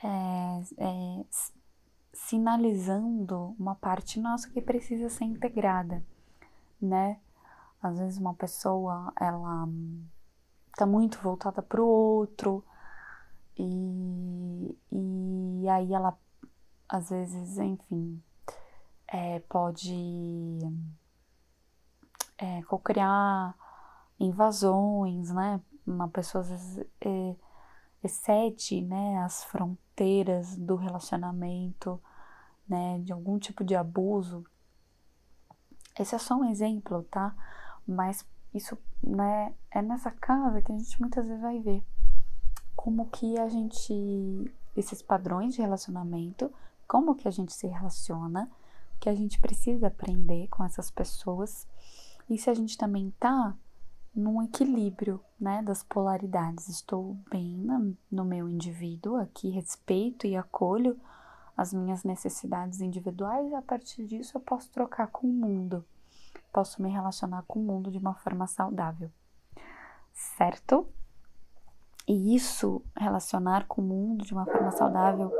[0.04, 1.26] é, é,
[2.16, 6.04] sinalizando uma parte nossa que precisa ser integrada,
[6.82, 7.20] né?
[7.82, 9.68] Às vezes uma pessoa, ela
[10.78, 12.64] tá muito voltada para o outro
[13.58, 16.18] e, e aí ela,
[16.88, 18.24] às vezes, enfim,
[19.08, 20.60] é, pode
[22.38, 23.56] é, cocriar
[24.20, 25.62] invasões, né?
[25.86, 27.36] Uma pessoa às vezes é,
[28.02, 29.85] excede né, as fronteiras
[30.58, 32.02] do relacionamento,
[32.68, 34.46] né, de algum tipo de abuso.
[35.98, 37.36] Esse é só um exemplo, tá?
[37.88, 41.84] Mas isso né, é nessa casa que a gente muitas vezes vai ver
[42.76, 43.94] como que a gente,
[44.76, 46.52] esses padrões de relacionamento,
[46.88, 48.52] como que a gente se relaciona,
[49.00, 51.68] que a gente precisa aprender com essas pessoas
[52.30, 53.56] e se a gente também tá
[54.16, 56.70] num equilíbrio, né, das polaridades.
[56.70, 57.58] Estou bem
[58.10, 60.98] no meu indivíduo aqui, respeito e acolho
[61.58, 65.86] as minhas necessidades individuais e a partir disso eu posso trocar com o mundo.
[66.52, 69.12] Posso me relacionar com o mundo de uma forma saudável.
[70.14, 70.88] Certo?
[72.08, 75.32] E isso, relacionar com o mundo de uma forma saudável,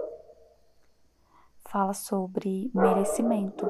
[1.66, 3.66] fala sobre merecimento.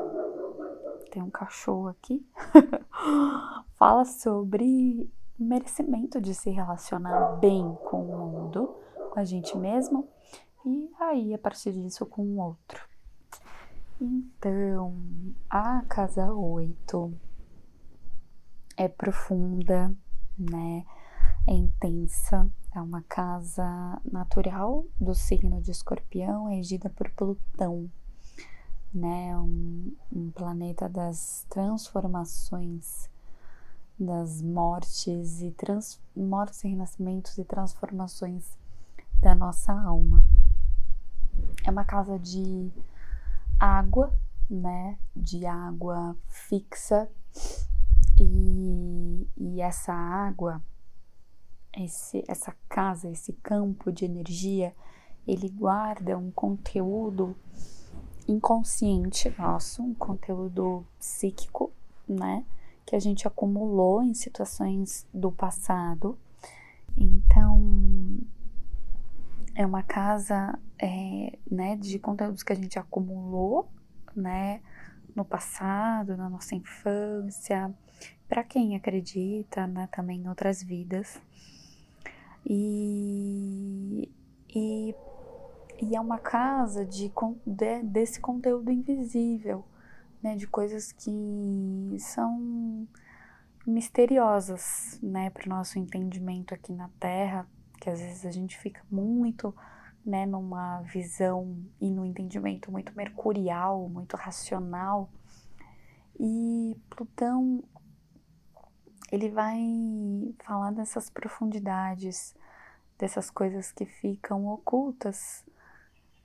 [1.12, 2.26] Tem um cachorro aqui.
[3.78, 8.76] fala sobre merecimento de se relacionar bem com o mundo,
[9.12, 10.08] com a gente mesmo
[10.66, 12.88] e aí a partir disso com o outro.
[14.00, 14.96] Então,
[15.50, 17.14] a casa 8
[18.78, 19.94] é profunda,
[20.38, 20.86] né?
[21.48, 27.90] é intensa, é uma casa natural do signo de Escorpião, regida por Plutão,
[28.94, 29.38] né?
[29.38, 33.10] Um, um planeta das transformações,
[34.00, 38.58] das mortes e trans, mortes e renascimentos e transformações
[39.22, 40.24] da nossa alma.
[41.66, 42.72] É uma casa de
[43.60, 44.14] água,
[44.50, 44.98] né?
[45.16, 47.10] De água fixa
[48.20, 50.62] e, e essa água,
[51.78, 54.76] esse, essa casa, esse campo de energia,
[55.28, 57.36] ele guarda um conteúdo
[58.28, 61.72] inconsciente nosso, um conteúdo psíquico,
[62.08, 62.46] né?
[62.86, 66.18] Que a gente acumulou em situações do passado.
[66.96, 68.20] Então,
[69.56, 73.68] é uma casa, é, né, de conteúdos que a gente acumulou,
[74.16, 74.62] né?
[75.16, 77.74] No passado, na nossa infância,
[78.28, 81.22] para quem acredita, né, também em outras vidas.
[82.46, 84.12] E,
[84.54, 84.94] e
[85.82, 87.12] e é uma casa de,
[87.46, 89.66] de, desse conteúdo invisível,
[90.26, 92.88] né, de coisas que são
[93.64, 97.48] misteriosas, né, para o nosso entendimento aqui na Terra,
[97.80, 99.56] que às vezes a gente fica muito,
[100.04, 105.12] né, numa visão e no entendimento muito mercurial, muito racional.
[106.20, 107.64] E Plutão
[109.12, 109.60] ele vai
[110.44, 112.36] falar dessas profundidades,
[112.98, 115.46] dessas coisas que ficam ocultas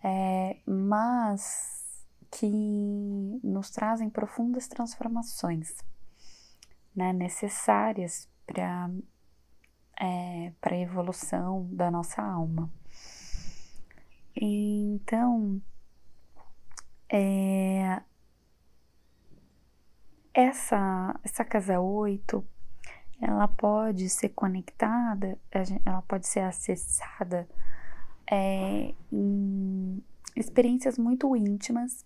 [0.03, 1.80] é, mas
[2.31, 5.77] que nos trazem profundas transformações
[6.95, 8.91] né, necessárias para
[10.01, 12.71] é, a evolução da nossa alma.
[14.35, 15.61] Então,
[17.09, 18.01] é,
[20.33, 22.45] essa, essa casa 8,
[23.21, 25.39] ela pode ser conectada,
[25.85, 27.49] ela pode ser acessada
[28.31, 30.03] é, em
[30.37, 32.05] experiências muito íntimas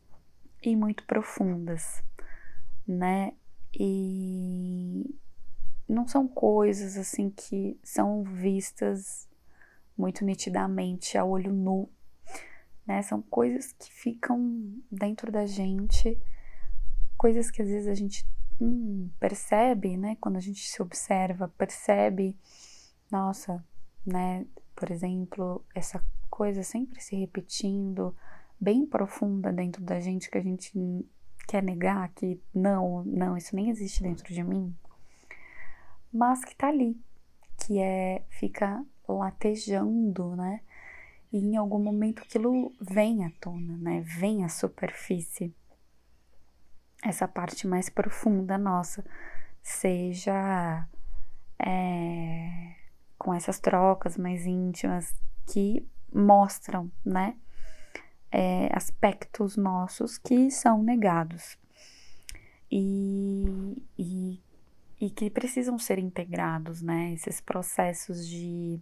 [0.70, 2.02] e muito profundas,
[2.86, 3.32] né?
[3.78, 5.14] E
[5.88, 9.28] não são coisas assim que são vistas
[9.96, 11.88] muito nitidamente a olho nu,
[12.86, 13.02] né?
[13.02, 16.18] São coisas que ficam dentro da gente,
[17.16, 18.26] coisas que às vezes a gente
[18.60, 20.16] hum, percebe, né?
[20.20, 22.36] Quando a gente se observa, percebe,
[23.10, 23.64] nossa,
[24.04, 24.46] né?
[24.74, 28.14] Por exemplo, essa coisa sempre se repetindo,
[28.64, 31.06] bem profunda dentro da gente que a gente
[31.46, 34.74] quer negar que não, não, isso nem existe dentro de mim,
[36.10, 36.98] mas que tá ali,
[37.58, 40.62] que é fica latejando, né?
[41.30, 44.00] E em algum momento aquilo vem à tona, né?
[44.00, 45.54] Vem à superfície.
[47.04, 49.04] Essa parte mais profunda nossa,
[49.62, 50.88] seja
[51.58, 52.76] é,
[53.18, 55.14] com essas trocas mais íntimas
[55.46, 57.36] que mostram, né,
[58.34, 61.56] é, aspectos nossos que são negados.
[62.68, 64.42] E, e,
[65.00, 68.80] e que precisam ser integrados, né, esses processos de,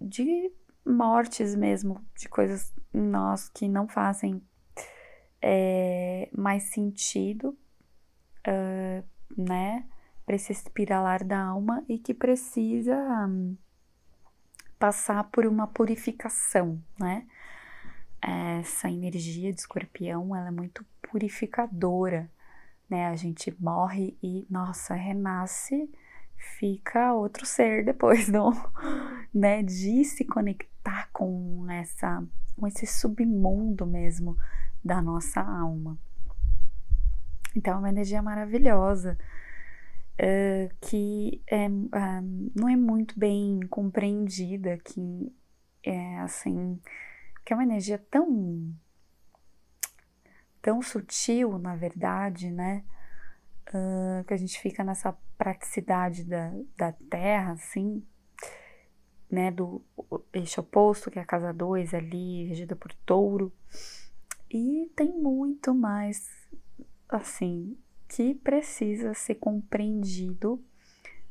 [0.00, 0.50] de
[0.86, 4.40] mortes mesmo, de coisas em nós que não fazem
[5.42, 7.50] é, mais sentido,
[8.48, 9.04] uh,
[9.36, 9.86] né,
[10.24, 12.96] para esse espiralar da alma e que precisa
[13.26, 13.54] um,
[14.78, 17.26] passar por uma purificação, né?
[18.26, 22.30] Essa energia de escorpião, ela é muito purificadora,
[22.88, 23.06] né?
[23.08, 25.90] A gente morre e, nossa, renasce,
[26.58, 28.52] fica outro ser depois, não,
[29.32, 29.62] né?
[29.62, 32.24] De se conectar com essa,
[32.56, 34.36] com esse submundo mesmo
[34.82, 35.98] da nossa alma.
[37.56, 39.18] Então, é uma energia maravilhosa
[40.14, 45.32] uh, que é, uh, não é muito bem compreendida, que
[45.82, 46.80] é assim,
[47.44, 48.74] que é uma energia tão
[50.64, 52.82] tão sutil, na verdade, né?
[53.68, 58.02] Uh, que a gente fica nessa praticidade da, da Terra, assim,
[59.30, 59.50] né?
[59.50, 59.82] Do
[60.32, 63.52] eixo oposto, que é a casa 2 ali, regida por touro.
[64.50, 66.48] E tem muito mais,
[67.10, 67.76] assim,
[68.08, 70.64] que precisa ser compreendido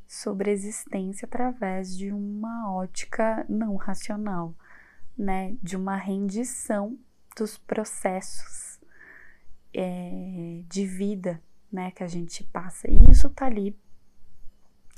[0.06, 4.54] sobre a existência através de uma ótica não racional,
[5.16, 5.56] né?
[5.62, 6.98] De uma rendição
[7.36, 8.80] dos processos
[9.72, 11.42] é, de vida,
[11.72, 11.90] né?
[11.90, 12.90] Que a gente passa.
[12.90, 13.76] E isso tá ali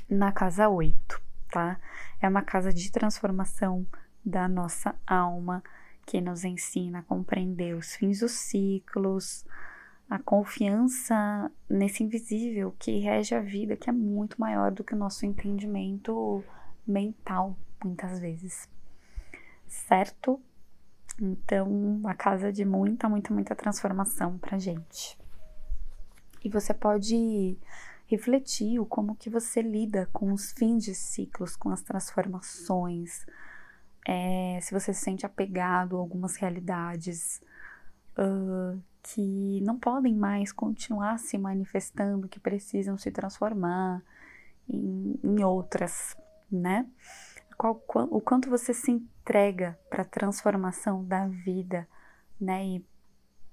[0.08, 1.78] na casa 8, tá?
[2.20, 3.86] É uma casa de transformação
[4.24, 5.62] da nossa alma
[6.04, 9.44] que nos ensina a compreender os fins dos ciclos,
[10.08, 14.98] a confiança nesse invisível que rege a vida, que é muito maior do que o
[14.98, 16.44] nosso entendimento
[16.86, 18.68] mental, muitas vezes,
[19.66, 20.40] certo?
[21.20, 25.18] Então, a casa de muita, muita, muita transformação pra gente.
[26.44, 27.58] E você pode
[28.06, 33.26] refletir o como que você lida com os fins de ciclos, com as transformações,
[34.06, 37.42] é, se você se sente apegado a algumas realidades
[38.16, 44.00] uh, que não podem mais continuar se manifestando, que precisam se transformar
[44.68, 46.16] em, em outras,
[46.50, 46.86] né?
[47.56, 51.88] Qual, o quanto você se entrega para a transformação da vida,
[52.40, 52.64] né?
[52.64, 52.86] E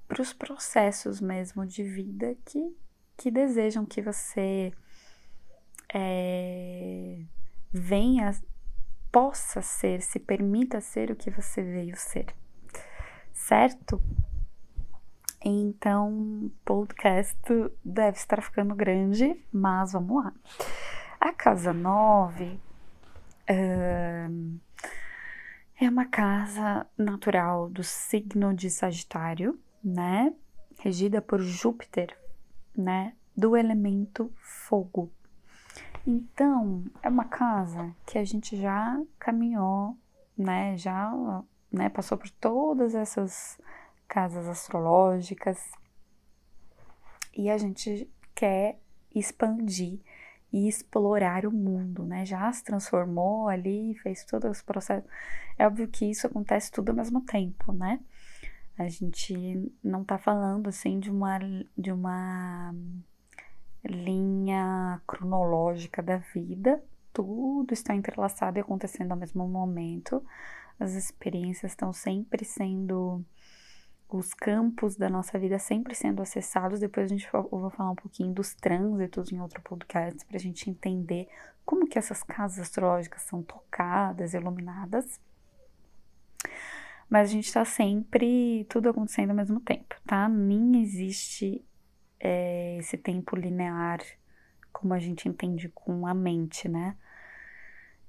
[0.07, 2.75] para os processos mesmo de vida que
[3.17, 4.73] que desejam que você
[5.93, 7.21] é,
[7.71, 8.31] venha,
[9.11, 12.25] possa ser, se permita ser o que você veio ser,
[13.31, 14.01] certo?
[15.45, 17.37] Então, podcast
[17.83, 20.33] deve estar ficando grande, mas vamos lá.
[21.19, 22.59] A casa 9
[23.47, 24.27] é
[25.89, 30.33] uma casa natural do signo de Sagitário, né?
[30.79, 32.17] Regida por Júpiter,
[32.75, 35.11] né, do elemento fogo.
[36.05, 39.97] Então, é uma casa que a gente já caminhou,
[40.37, 41.11] né, já,
[41.71, 43.57] né, passou por todas essas
[44.07, 45.71] casas astrológicas
[47.35, 48.79] e a gente quer
[49.15, 50.01] expandir
[50.53, 52.25] e explorar o mundo, né?
[52.25, 55.09] Já se transformou ali, fez todos os processos.
[55.57, 57.99] É óbvio que isso acontece tudo ao mesmo tempo, né?
[58.77, 61.39] A gente não tá falando assim de uma
[61.77, 62.73] de uma
[63.83, 70.23] linha cronológica da vida, tudo está entrelaçado e acontecendo ao mesmo momento.
[70.79, 73.23] As experiências estão sempre sendo
[74.17, 76.79] os campos da nossa vida sempre sendo acessados.
[76.79, 80.39] Depois a gente eu vou falar um pouquinho dos trânsitos em outro podcast para a
[80.39, 81.27] gente entender
[81.65, 85.19] como que essas casas astrológicas são tocadas, iluminadas
[87.13, 90.27] mas a gente está sempre tudo acontecendo ao mesmo tempo, tá?
[90.27, 91.63] Nem existe
[92.19, 93.99] é, esse tempo linear
[94.71, 96.97] como a gente entende com a mente, né?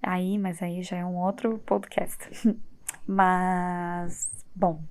[0.02, 2.30] Aí, mas aí já é um outro podcast.
[3.06, 4.82] mas, bom,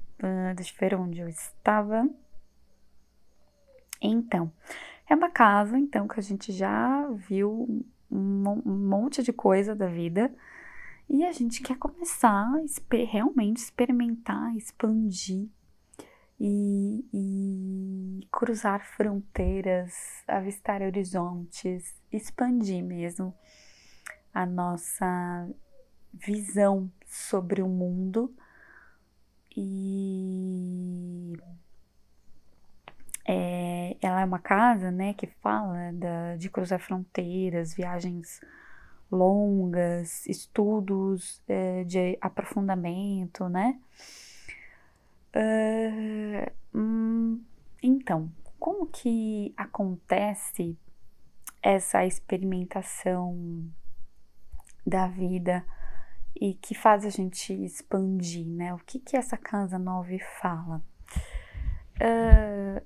[0.56, 2.08] deixa eu ver onde eu estava.
[4.02, 4.52] Então,
[5.10, 9.88] é uma casa, então, que a gente já viu um, um monte de coisa da
[9.88, 10.34] vida
[11.10, 15.50] e a gente quer começar a realmente experimentar, expandir
[16.40, 19.94] e, e cruzar fronteiras,
[20.28, 23.34] avistar horizontes, expandir mesmo
[24.34, 25.50] a nossa
[26.14, 28.34] visão sobre o mundo
[29.56, 31.34] e
[33.26, 38.42] é, ela é uma casa, né, que fala da, de cruzar fronteiras, viagens
[39.12, 43.80] longas, estudos é, de aprofundamento, né?
[45.36, 47.42] Uh, hum,
[47.82, 50.78] então, como que acontece
[51.62, 53.66] essa experimentação
[54.86, 55.66] da vida
[56.40, 58.74] e que faz a gente expandir, né?
[58.74, 60.82] O que que essa casa 9 fala?
[61.96, 62.82] Uh,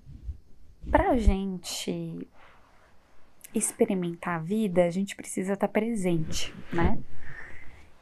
[0.91, 2.27] pra gente
[3.53, 6.99] experimentar a vida, a gente precisa estar presente, né?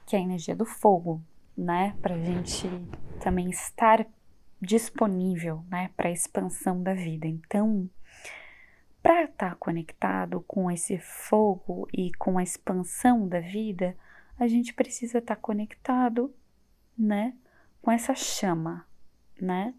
[0.05, 1.21] Que é a energia do fogo,
[1.57, 1.95] né?
[2.01, 2.67] Pra gente
[3.21, 4.05] também estar
[4.61, 5.89] disponível, né?
[5.95, 7.27] Para a expansão da vida.
[7.27, 7.89] Então,
[9.01, 13.95] para estar conectado com esse fogo e com a expansão da vida,
[14.37, 16.33] a gente precisa estar conectado,
[16.97, 17.35] né?
[17.81, 18.85] Com essa chama,
[19.39, 19.73] né?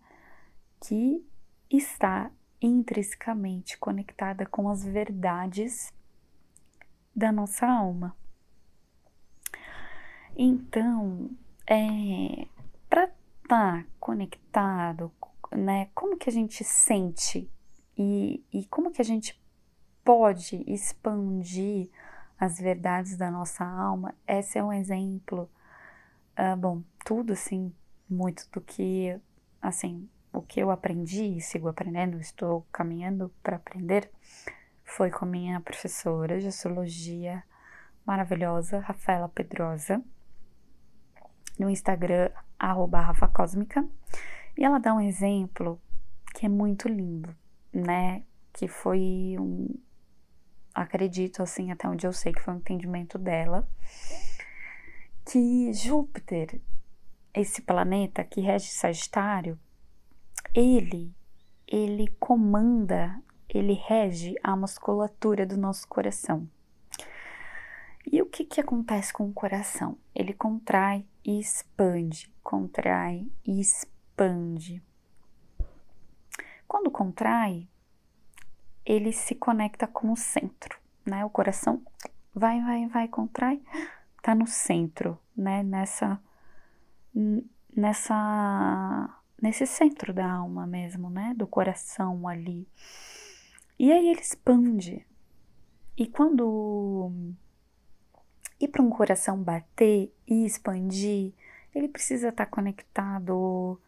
[0.80, 1.24] Que
[1.70, 2.30] está
[2.60, 5.92] intrinsecamente conectada com as verdades
[7.14, 8.16] da nossa alma.
[10.36, 11.30] Então,
[11.66, 12.46] é,
[12.88, 15.10] para estar tá conectado,
[15.52, 17.50] né, como que a gente sente
[17.96, 19.40] e, e como que a gente
[20.04, 21.90] pode expandir
[22.38, 24.14] as verdades da nossa alma?
[24.26, 25.50] Esse é um exemplo.
[26.38, 27.72] Uh, bom, tudo assim,
[28.08, 29.18] muito do que,
[29.60, 34.10] assim, o que eu aprendi e sigo aprendendo, estou caminhando para aprender,
[34.84, 37.42] foi com a minha professora de astrologia
[38.04, 40.02] maravilhosa, Rafaela Pedrosa,
[41.58, 43.86] no Instagram, arroba Rafa Cósmica,
[44.56, 45.80] e ela dá um exemplo
[46.34, 47.34] que é muito lindo,
[47.72, 48.22] né?
[48.52, 49.74] Que foi um.
[50.76, 53.66] Acredito, assim, até onde eu sei que foi um entendimento dela,
[55.24, 56.60] que Júpiter,
[57.32, 59.58] esse planeta que rege Sagitário,
[60.54, 61.16] ele,
[61.66, 63.18] ele comanda,
[63.48, 66.46] ele rege a musculatura do nosso coração.
[68.06, 69.96] E o que, que acontece com o coração?
[70.14, 74.82] Ele contrai e expande, contrai e expande.
[76.68, 77.66] Quando contrai,
[78.86, 81.24] ele se conecta com o centro, né?
[81.24, 81.82] O coração
[82.32, 83.60] vai, vai, vai, contrai,
[84.22, 85.64] tá no centro, né?
[85.64, 86.20] Nessa,
[87.74, 89.10] nessa,
[89.42, 91.34] nesse centro da alma mesmo, né?
[91.36, 92.68] Do coração ali.
[93.78, 95.04] E aí ele expande.
[95.96, 97.10] E quando
[98.60, 101.32] e para um coração bater e expandir,
[101.74, 103.78] ele precisa estar tá conectado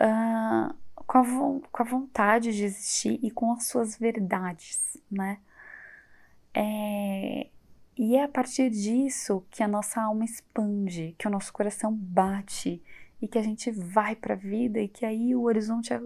[0.00, 0.74] uh,
[1.06, 1.24] com, a,
[1.70, 5.38] com a vontade de existir e com as suas verdades, né?
[6.52, 7.48] É,
[7.96, 12.82] e é a partir disso que a nossa alma expande, que o nosso coração bate
[13.20, 16.00] e que a gente vai para a vida e que aí o horizonte é,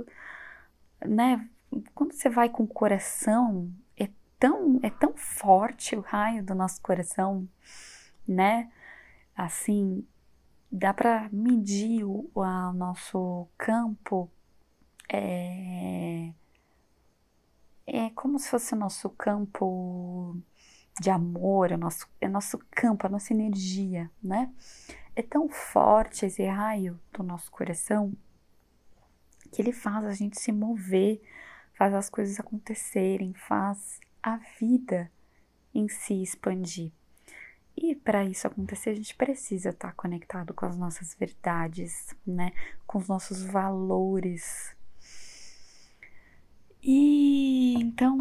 [1.06, 1.48] né?
[1.94, 6.80] Quando você vai com o coração, é tão é tão forte o raio do nosso
[6.82, 7.48] coração,
[8.26, 8.70] né?
[9.36, 10.06] Assim,
[10.70, 14.30] dá para medir o, o nosso campo
[15.08, 16.32] é,
[17.86, 20.36] é como se fosse o nosso campo
[21.00, 24.52] de amor, o nosso, é nosso campo, a nossa energia, né?
[25.14, 28.12] É tão forte esse raio do nosso coração
[29.50, 31.22] que ele faz a gente se mover,
[31.72, 35.10] faz as coisas acontecerem, faz a vida
[35.74, 36.92] em si expandir.
[37.76, 42.52] E para isso acontecer, a gente precisa estar conectado com as nossas verdades, né?
[42.86, 44.76] Com os nossos valores,
[46.82, 48.18] e então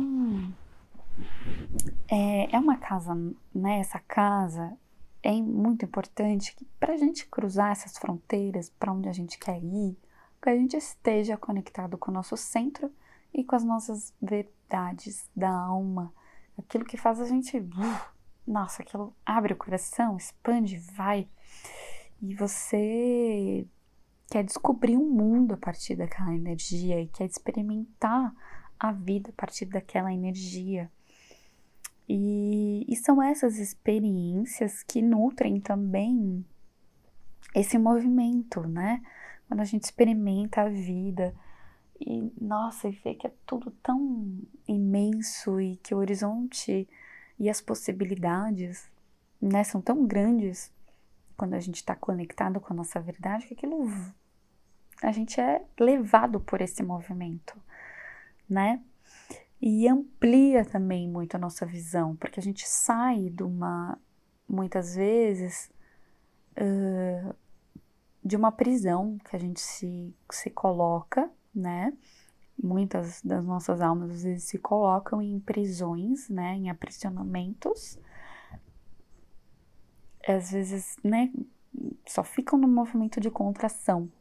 [2.10, 3.14] é, é uma casa,
[3.54, 3.80] né?
[3.80, 4.78] Essa casa
[5.22, 9.98] é muito importante para a gente cruzar essas fronteiras para onde a gente quer ir,
[10.42, 12.92] que a gente esteja conectado com o nosso centro
[13.34, 16.14] e com as nossas verdades da alma,
[16.58, 18.12] aquilo que faz a gente, uh,
[18.48, 21.28] nossa, aquilo abre o coração, expande, vai.
[22.22, 23.68] E você
[24.30, 28.34] quer descobrir um mundo a partir daquela energia e quer experimentar
[28.80, 30.92] a vida a partir daquela energia.
[32.08, 36.46] E, e são essas experiências que nutrem também
[37.54, 39.02] esse movimento, né?
[39.48, 41.34] Quando a gente experimenta a vida
[42.00, 46.88] e, nossa, e vê que é tudo tão imenso e que o horizonte
[47.40, 48.90] e as possibilidades,
[49.42, 50.72] né, são tão grandes
[51.36, 53.88] quando a gente está conectado com a nossa verdade, que aquilo
[55.02, 57.56] a gente é levado por esse movimento,
[58.50, 58.82] né?
[59.62, 63.98] E amplia também muito a nossa visão, porque a gente sai de uma,
[64.48, 65.72] muitas vezes,
[66.58, 67.36] uh,
[68.24, 71.94] de uma prisão que a gente se, se coloca, né?
[72.62, 76.56] Muitas das nossas almas às vezes se colocam em prisões, né?
[76.56, 78.00] Em aprisionamentos
[80.28, 81.32] às vezes, né,
[82.06, 84.12] só ficam no movimento de contração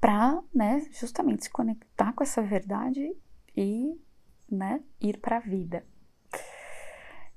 [0.00, 3.14] para, né, justamente se conectar com essa verdade
[3.56, 4.00] e,
[4.50, 5.84] né, ir para a vida.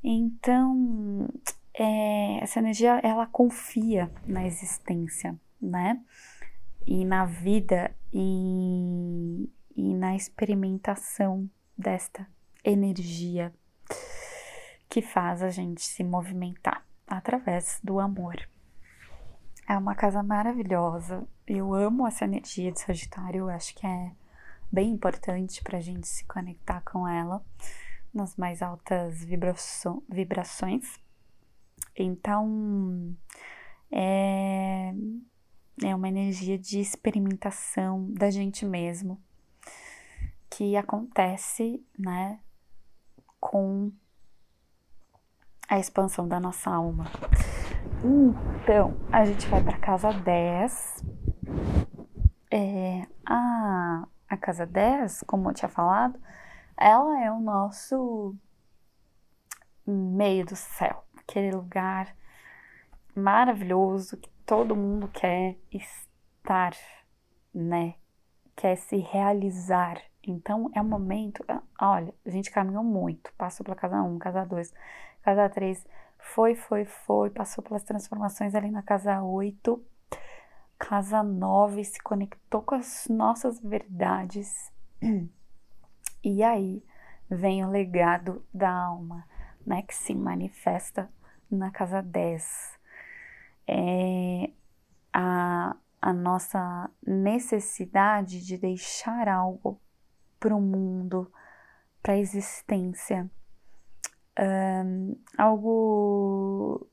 [0.03, 1.28] Então,
[1.74, 6.01] é, essa energia ela confia na existência, né,
[6.86, 12.28] e na vida e, e na experimentação desta
[12.64, 13.53] energia
[14.89, 18.36] que faz a gente se movimentar através do amor.
[19.68, 21.28] É uma casa maravilhosa.
[21.45, 23.41] Eu amo essa energia de Sagitário.
[23.41, 24.11] Eu acho que é
[24.71, 27.43] bem importante para a gente se conectar com ela
[28.13, 29.25] nas mais altas
[30.09, 30.99] vibrações.
[31.95, 33.15] Então,
[33.91, 34.93] é,
[35.83, 39.21] é uma energia de experimentação da gente mesmo
[40.49, 42.39] que acontece, né,
[43.39, 43.91] com
[45.67, 47.05] a expansão da nossa alma.
[48.03, 51.22] Então, a gente vai para casa 10.
[52.51, 56.19] É, a, a casa 10, como eu tinha falado,
[56.77, 58.35] ela é o nosso
[59.85, 62.15] meio do céu, aquele lugar
[63.15, 66.73] maravilhoso que todo mundo quer estar,
[67.53, 67.95] né?
[68.55, 70.01] Quer se realizar.
[70.25, 71.43] Então é um momento.
[71.79, 74.73] Olha, a gente caminhou muito, passou pela casa 1, casa 2,
[75.21, 75.85] casa 3,
[76.17, 79.83] foi, foi, foi, passou pelas transformações ali na casa 8,
[80.88, 84.71] casa 9, se conectou com as nossas verdades.
[86.25, 86.81] E aí
[87.29, 89.27] vem o legado da alma,
[89.65, 91.09] né, que se manifesta
[91.51, 92.79] na casa 10.
[93.67, 94.49] É
[95.11, 99.81] a, a nossa necessidade de deixar algo
[100.39, 101.29] para o mundo,
[102.01, 103.29] para a existência
[104.39, 106.88] um, algo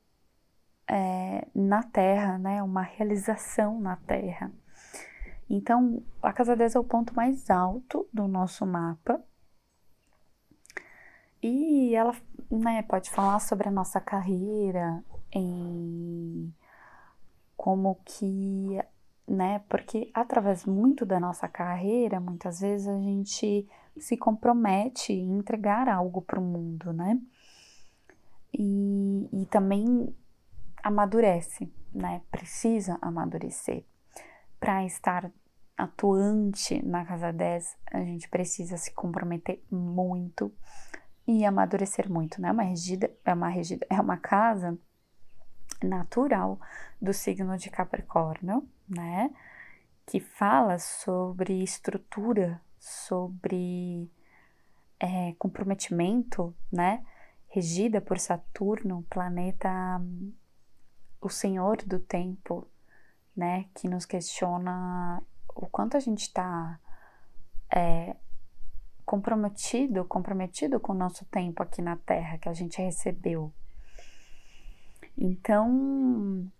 [0.90, 2.60] é, na Terra, né?
[2.62, 4.50] Uma realização na Terra.
[5.48, 9.22] Então, a casa 10 é o ponto mais alto do nosso mapa.
[11.42, 12.14] E ela
[12.50, 16.52] né, pode falar sobre a nossa carreira, em
[17.56, 18.78] como que,
[19.26, 23.66] né, porque através muito da nossa carreira, muitas vezes a gente
[23.96, 27.18] se compromete em entregar algo para o mundo, né?
[28.52, 30.14] E, e também
[30.82, 32.22] amadurece, né?
[32.30, 33.84] Precisa amadurecer
[34.58, 35.30] para estar
[35.76, 40.52] atuante na casa 10, a gente precisa se comprometer muito
[41.26, 42.48] e amadurecer muito, né?
[42.48, 44.78] É uma regida, é uma regida, é uma casa
[45.82, 46.60] natural
[47.00, 49.30] do signo de Capricórnio, né?
[50.06, 54.10] Que fala sobre estrutura, sobre
[54.98, 57.04] é, comprometimento, né?
[57.48, 60.00] Regida por Saturno, planeta,
[61.20, 62.66] o senhor do tempo,
[63.36, 63.66] né?
[63.74, 65.22] Que nos questiona
[65.54, 66.78] o quanto a gente está
[67.74, 68.16] é,
[69.04, 73.52] comprometido, comprometido com o nosso tempo aqui na Terra que a gente recebeu.
[75.18, 76.50] Então,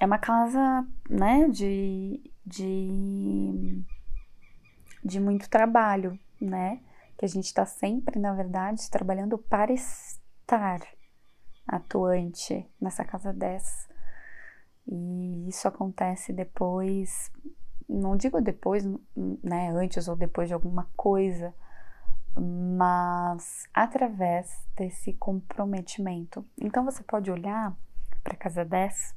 [0.00, 3.84] é uma casa, né, de, de,
[5.04, 6.80] de muito trabalho, né,
[7.16, 10.80] que a gente está sempre, na verdade, trabalhando para estar
[11.66, 13.88] atuante nessa casa 10.
[14.86, 17.30] E isso acontece depois
[17.88, 18.84] não digo depois,
[19.14, 21.54] né, antes ou depois de alguma coisa,
[22.36, 26.44] mas através desse comprometimento.
[26.60, 27.76] Então você pode olhar
[28.22, 29.14] para casa 10,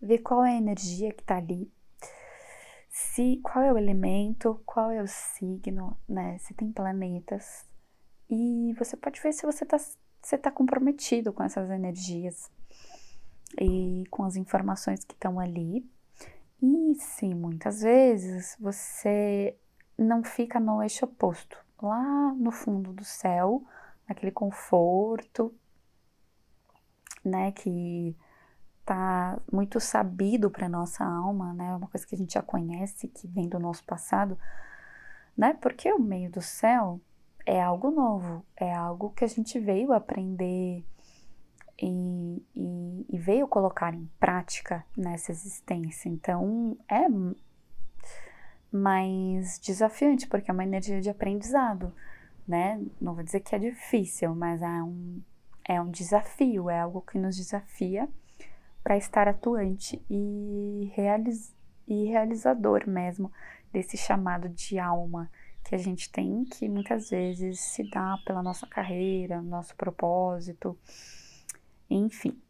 [0.00, 1.70] ver qual é a energia que está ali,
[2.88, 7.66] se qual é o elemento, qual é o signo, né, se tem planetas,
[8.30, 9.76] e você pode ver se você está
[10.24, 12.50] você tá comprometido com essas energias
[13.60, 15.86] e com as informações que estão ali.
[16.62, 19.56] E sim, muitas vezes você
[19.98, 23.62] não fica no eixo oposto, lá no fundo do céu,
[24.08, 25.54] naquele conforto,
[27.24, 28.16] né, que
[28.84, 33.26] tá muito sabido para nossa alma, né, uma coisa que a gente já conhece, que
[33.28, 34.38] vem do nosso passado,
[35.36, 37.00] né, porque o meio do céu
[37.46, 40.84] é algo novo, é algo que a gente veio aprender
[41.80, 46.08] e, e, e veio colocar em prática nessa existência.
[46.08, 47.06] Então é
[48.72, 51.92] mais desafiante, porque é uma energia de aprendizado,
[52.46, 52.80] né?
[53.00, 55.22] Não vou dizer que é difícil, mas é um,
[55.68, 58.08] é um desafio, é algo que nos desafia
[58.82, 61.54] para estar atuante e, realiz,
[61.86, 63.30] e realizador mesmo
[63.72, 65.30] desse chamado de alma
[65.64, 70.78] que a gente tem, que muitas vezes se dá pela nossa carreira, nosso propósito
[71.88, 72.40] enfim,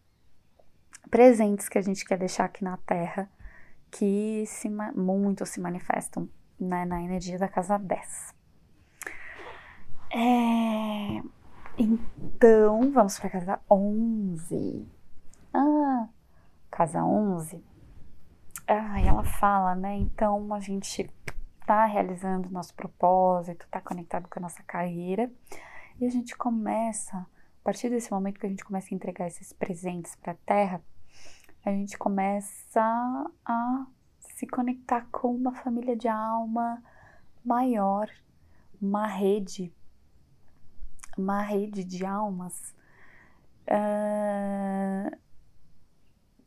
[1.11, 3.29] presentes que a gente quer deixar aqui na Terra
[3.91, 8.35] que se, muito se manifestam né, na energia da casa 10.
[10.13, 11.23] É,
[11.79, 14.89] então, vamos para a casa 11.
[15.53, 16.09] Ah,
[16.71, 17.63] casa 11.
[18.67, 19.97] Ah, ela fala, né?
[19.97, 21.11] Então, a gente
[21.67, 25.31] tá realizando nosso propósito, tá conectado com a nossa carreira.
[26.01, 27.27] E a gente começa a
[27.65, 30.83] partir desse momento que a gente começa a entregar esses presentes para a Terra,
[31.65, 33.87] a gente começa a
[34.21, 36.83] se conectar com uma família de alma
[37.43, 38.11] maior,
[38.81, 39.73] uma rede,
[41.17, 42.75] uma rede de almas
[43.67, 45.17] uh,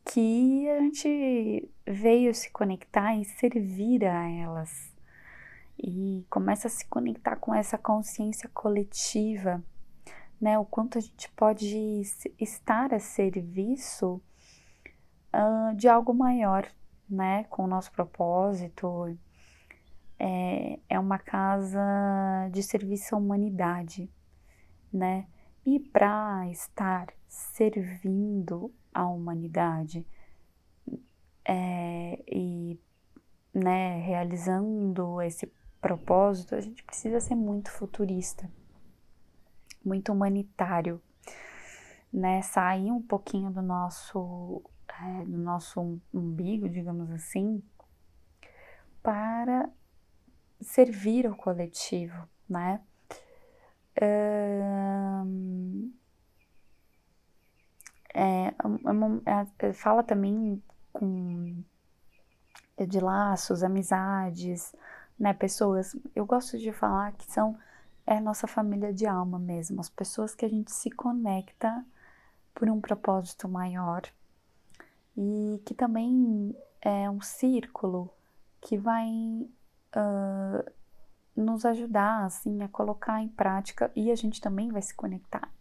[0.04, 4.97] que a gente veio se conectar e servir a elas
[5.78, 9.62] e começa a se conectar com essa consciência coletiva
[10.40, 10.58] né?
[10.58, 12.02] O quanto a gente pode
[12.38, 14.22] estar a serviço
[15.34, 16.66] uh, de algo maior,
[17.08, 17.44] né?
[17.44, 19.18] Com o nosso propósito.
[20.20, 21.80] É, é uma casa
[22.50, 24.10] de serviço à humanidade,
[24.92, 25.26] né?
[25.64, 30.04] E para estar servindo a humanidade
[31.44, 32.80] é, e
[33.54, 35.46] né, realizando esse
[35.80, 38.48] propósito, a gente precisa ser muito futurista
[39.84, 41.00] muito humanitário,
[42.12, 42.42] né?
[42.42, 47.62] Sair um pouquinho do nosso, é, do nosso umbigo, digamos assim,
[49.02, 49.68] para
[50.60, 52.80] servir ao coletivo, né?
[54.00, 54.60] É,
[58.14, 58.54] é,
[59.58, 60.62] é, fala também
[60.92, 61.62] com
[62.86, 64.72] de laços, amizades,
[65.18, 65.96] né, pessoas.
[66.14, 67.58] Eu gosto de falar que são
[68.06, 71.84] é nossa família de alma mesmo, as pessoas que a gente se conecta
[72.54, 74.02] por um propósito maior
[75.14, 78.10] e que também é um círculo
[78.62, 80.70] que vai uh,
[81.36, 85.52] nos ajudar assim a colocar em prática e a gente também vai se conectar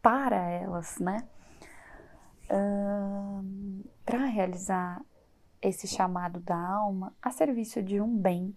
[0.00, 1.26] para elas, né?
[2.48, 5.02] Uh, para realizar
[5.62, 8.54] esse chamado da alma a serviço de um bem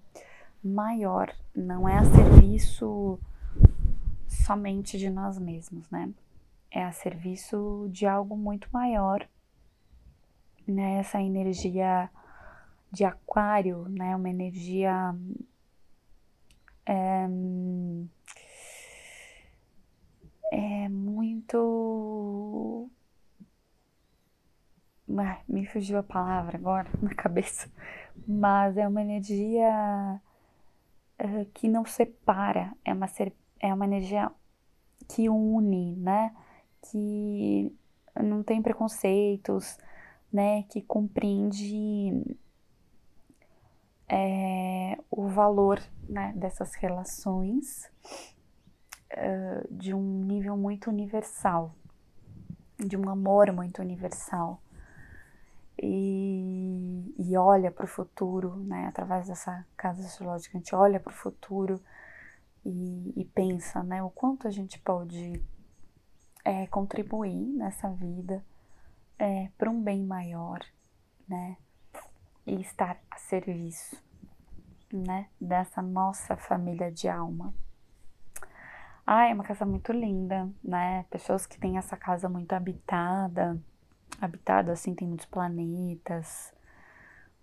[0.64, 3.20] maior, não é a serviço
[4.28, 6.12] somente de nós mesmos, né?
[6.72, 9.28] É a serviço de algo muito maior,
[10.68, 10.98] né?
[10.98, 12.10] Essa energia
[12.92, 14.16] de aquário, né?
[14.16, 15.16] Uma energia
[16.86, 17.28] é,
[20.52, 22.90] é muito
[25.08, 27.70] me fugiu a palavra agora na cabeça,
[28.28, 30.20] mas é uma energia
[31.22, 33.08] uh, que não separa, é uma,
[33.60, 34.32] é uma energia
[35.08, 36.36] que une, né?
[36.90, 37.72] Que
[38.24, 39.78] não tem preconceitos,
[40.32, 40.64] né?
[40.64, 42.38] Que compreende
[44.08, 47.92] é, o valor né, dessas relações
[49.14, 51.76] uh, de um nível muito universal,
[52.78, 54.62] de um amor muito universal
[55.82, 58.88] e, e olha para o futuro, né?
[58.88, 61.82] Através dessa casa astrológica, a gente olha para o futuro
[62.66, 64.02] e, e, pensa, né?
[64.02, 65.44] O quanto a gente pode
[66.44, 68.44] é, contribuir nessa vida
[69.20, 70.60] é, para um bem maior,
[71.28, 71.58] né?
[72.48, 74.02] E estar a serviço,
[74.92, 75.28] né?
[75.40, 77.54] Dessa nossa família de alma.
[79.06, 81.04] Ah, é uma casa muito linda, né?
[81.10, 83.62] Pessoas que têm essa casa muito habitada
[84.20, 86.54] habitado, assim, tem muitos planetas,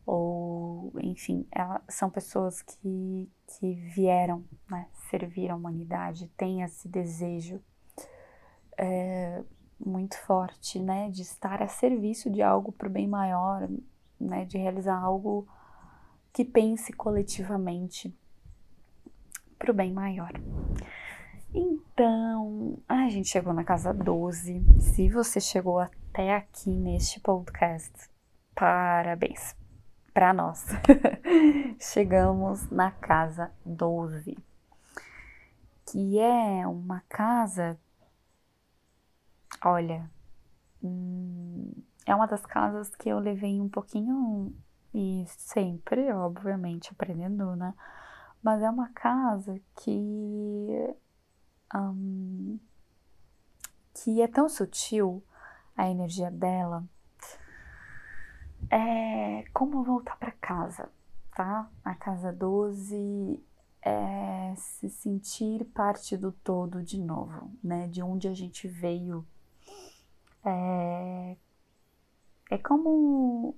[0.04, 7.62] ou, enfim, ela, são pessoas que, que vieram né, servir a humanidade, têm esse desejo
[8.76, 9.42] é,
[9.78, 13.68] muito forte, né, de estar a serviço de algo para o bem maior,
[14.18, 15.46] né, de realizar algo
[16.32, 18.12] que pense coletivamente
[19.58, 20.32] para o bem maior.
[21.54, 24.64] Então, a gente chegou na casa 12.
[24.80, 27.90] Se você chegou até aqui neste podcast,
[28.54, 29.56] parabéns
[30.12, 30.66] para nós.
[31.80, 34.36] Chegamos na casa 12,
[35.86, 37.80] que é uma casa,
[39.64, 40.10] olha,
[40.82, 41.72] hum,
[42.04, 44.54] é uma das casas que eu levei um pouquinho
[44.94, 47.72] e sempre, obviamente, aprendendo, né?
[48.42, 50.94] Mas é uma casa que
[51.74, 52.58] um,
[53.94, 55.24] que é tão sutil
[55.76, 56.84] a energia dela.
[58.70, 60.88] É como voltar para casa,
[61.34, 61.68] tá?
[61.84, 63.42] A casa 12
[63.82, 67.88] é se sentir parte do todo de novo, né?
[67.88, 69.26] De onde a gente veio.
[70.44, 71.36] É,
[72.50, 73.56] é como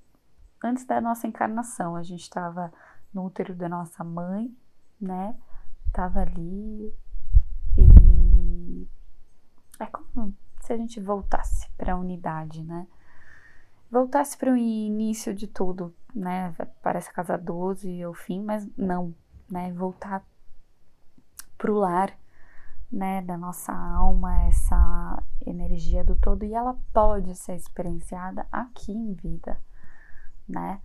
[0.63, 2.73] antes da nossa encarnação, a gente estava
[3.13, 4.55] no útero da nossa mãe,
[5.01, 5.37] né?
[5.93, 6.93] Tava ali
[9.79, 10.35] é como
[10.65, 12.87] se a gente voltasse para a unidade, né?
[13.91, 16.55] Voltasse para o início de tudo, né?
[16.83, 19.15] Parece a casa 12 e o fim, mas não,
[19.49, 19.73] né?
[19.73, 20.25] Voltar
[21.59, 22.19] para o lar,
[22.91, 23.21] né?
[23.23, 29.61] Da nossa alma, essa energia do todo, e ela pode ser experienciada aqui em vida,
[30.49, 30.81] né?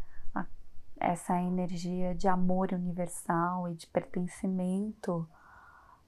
[1.02, 5.26] Essa energia de amor universal e de pertencimento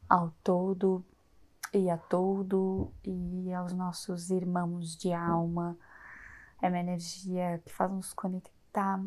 [0.09, 1.05] ao todo
[1.73, 5.77] e a todo e aos nossos irmãos de alma.
[6.61, 9.01] É uma energia que faz nos conectar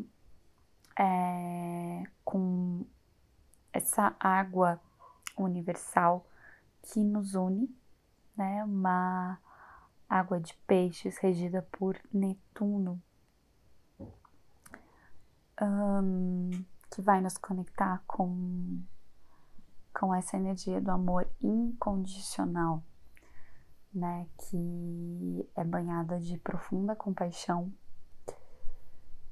[0.97, 2.85] é, com
[3.71, 4.79] essa água
[5.37, 6.25] universal
[6.81, 7.73] que nos une,
[8.35, 8.63] né?
[8.63, 9.39] Uma
[10.09, 13.01] água de peixes regida por Netuno,
[15.61, 16.49] um,
[16.89, 18.81] que vai nos conectar com
[19.99, 22.83] com essa energia do amor incondicional,
[23.93, 27.73] né, que é banhada de profunda compaixão.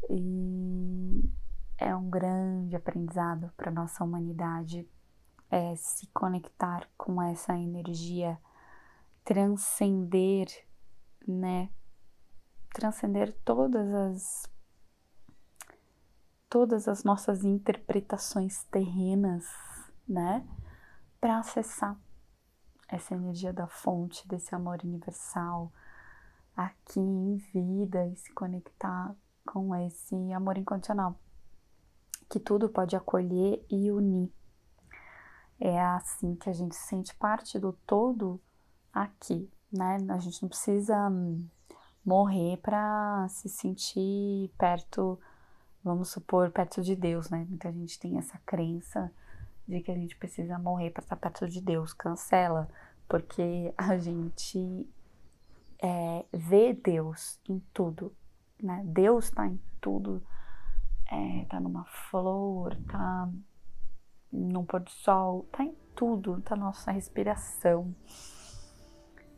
[0.10, 1.30] E
[1.78, 4.88] é um grande aprendizado para nossa humanidade
[5.50, 8.40] é se conectar com essa energia,
[9.24, 10.48] transcender,
[11.28, 11.70] né,
[12.74, 14.54] transcender todas as
[16.50, 19.73] todas as nossas interpretações terrenas
[20.08, 20.48] né?
[21.20, 21.98] Para acessar
[22.88, 25.72] essa energia da fonte, desse amor universal
[26.56, 31.20] aqui em vida e se conectar com esse amor incondicional
[32.30, 34.32] que tudo pode acolher e unir.
[35.60, 38.42] É assim que a gente sente parte do todo
[38.92, 39.98] aqui, né?
[40.10, 40.96] A gente não precisa
[42.04, 45.20] morrer para se sentir perto,
[45.84, 47.46] vamos supor, perto de Deus, né?
[47.48, 49.12] Muita gente tem essa crença
[49.68, 51.94] de que a gente precisa morrer para estar perto de Deus.
[51.94, 52.70] Cancela,
[53.08, 54.88] porque a gente
[55.82, 58.16] é, vê Deus em tudo,
[58.62, 58.82] né?
[58.86, 60.24] Deus está em tudo,
[61.12, 63.30] é, tá numa flor, tá
[64.32, 67.94] no pôr do sol, tá em tudo, tá na nossa respiração,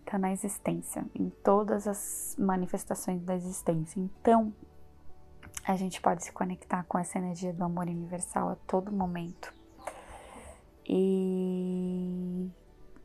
[0.05, 3.99] tá na existência, em todas as manifestações da existência.
[3.99, 4.53] Então,
[5.67, 9.51] a gente pode se conectar com essa energia do amor universal a todo momento.
[10.87, 12.49] E,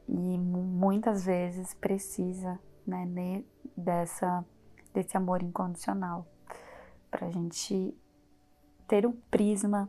[0.09, 3.45] e muitas vezes precisa né,
[3.76, 4.45] dessa,
[4.93, 6.26] desse amor incondicional
[7.11, 7.95] para a gente
[8.87, 9.89] ter um prisma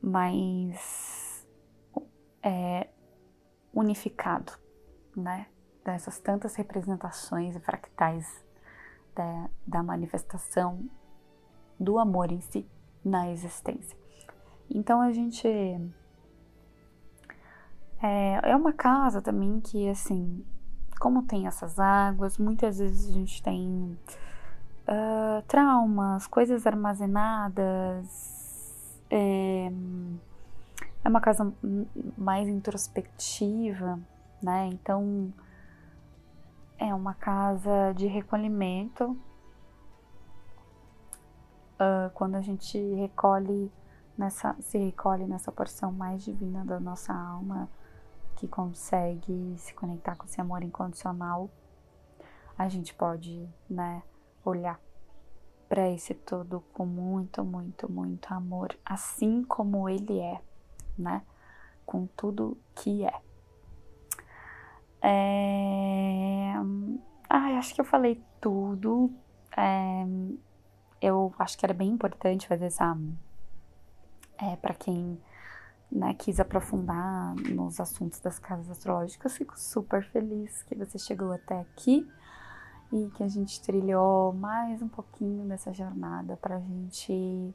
[0.00, 1.46] mais
[2.42, 2.88] é,
[3.72, 4.52] unificado,
[5.16, 5.46] né?
[5.84, 8.44] Dessas tantas representações fractais
[9.14, 10.88] da, da manifestação
[11.78, 12.66] do amor em si
[13.04, 13.96] na existência.
[14.70, 15.46] Então a gente
[18.04, 20.44] é, é uma casa também que assim,
[21.00, 23.98] como tem essas águas, muitas vezes a gente tem
[24.86, 28.06] uh, traumas, coisas armazenadas,
[29.10, 29.72] é,
[31.02, 31.50] é uma casa
[32.18, 33.98] mais introspectiva,
[34.42, 34.66] né?
[34.66, 35.32] Então
[36.78, 39.16] é uma casa de recolhimento.
[41.74, 43.72] Uh, quando a gente recolhe
[44.16, 47.68] nessa, se recolhe nessa porção mais divina da nossa alma,
[48.44, 51.50] que consegue se conectar com esse amor incondicional,
[52.58, 54.02] a gente pode, né,
[54.44, 54.78] olhar
[55.66, 60.40] para esse todo com muito, muito, muito amor, assim como ele é,
[60.96, 61.22] né?
[61.86, 63.20] Com tudo que é.
[65.02, 66.54] é...
[67.28, 69.10] Acho que eu falei tudo.
[69.56, 70.04] É...
[71.00, 72.96] Eu acho que era bem importante fazer essa.
[74.38, 75.18] É, para quem
[75.90, 81.60] né, quis aprofundar nos assuntos das casas astrológicas, fico super feliz que você chegou até
[81.60, 82.06] aqui
[82.92, 87.54] e que a gente trilhou mais um pouquinho dessa jornada para a gente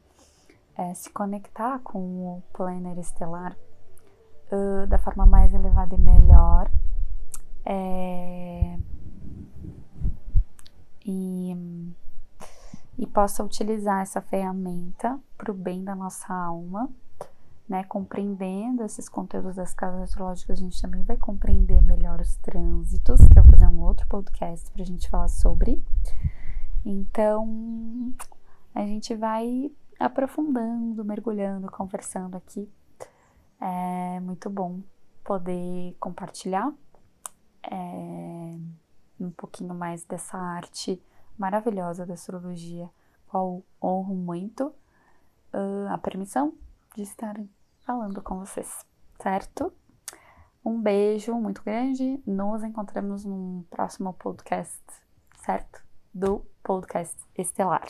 [0.76, 3.56] é, se conectar com o planner estelar
[4.52, 6.72] uh, da forma mais elevada e melhor.
[7.66, 8.78] É,
[11.06, 11.94] e,
[12.98, 16.90] e possa utilizar essa ferramenta para o bem da nossa alma
[17.70, 23.22] né, compreendendo esses conteúdos das casas astrológicas, a gente também vai compreender melhor os trânsitos,
[23.28, 25.80] que eu vou fazer um outro podcast para a gente falar sobre.
[26.84, 28.12] Então,
[28.74, 32.68] a gente vai aprofundando, mergulhando, conversando aqui.
[33.62, 34.82] É muito bom
[35.24, 36.74] poder compartilhar
[37.70, 38.58] é,
[39.20, 41.00] um pouquinho mais dessa arte
[41.38, 42.90] maravilhosa da astrologia,
[43.28, 44.74] qual honro muito
[45.54, 46.54] uh, a permissão
[46.96, 47.48] de estarem
[47.90, 48.86] falando com vocês,
[49.20, 49.74] certo?
[50.64, 52.22] Um beijo muito grande.
[52.24, 54.80] Nos encontramos num próximo podcast,
[55.44, 55.84] certo?
[56.14, 57.88] Do podcast Estelar.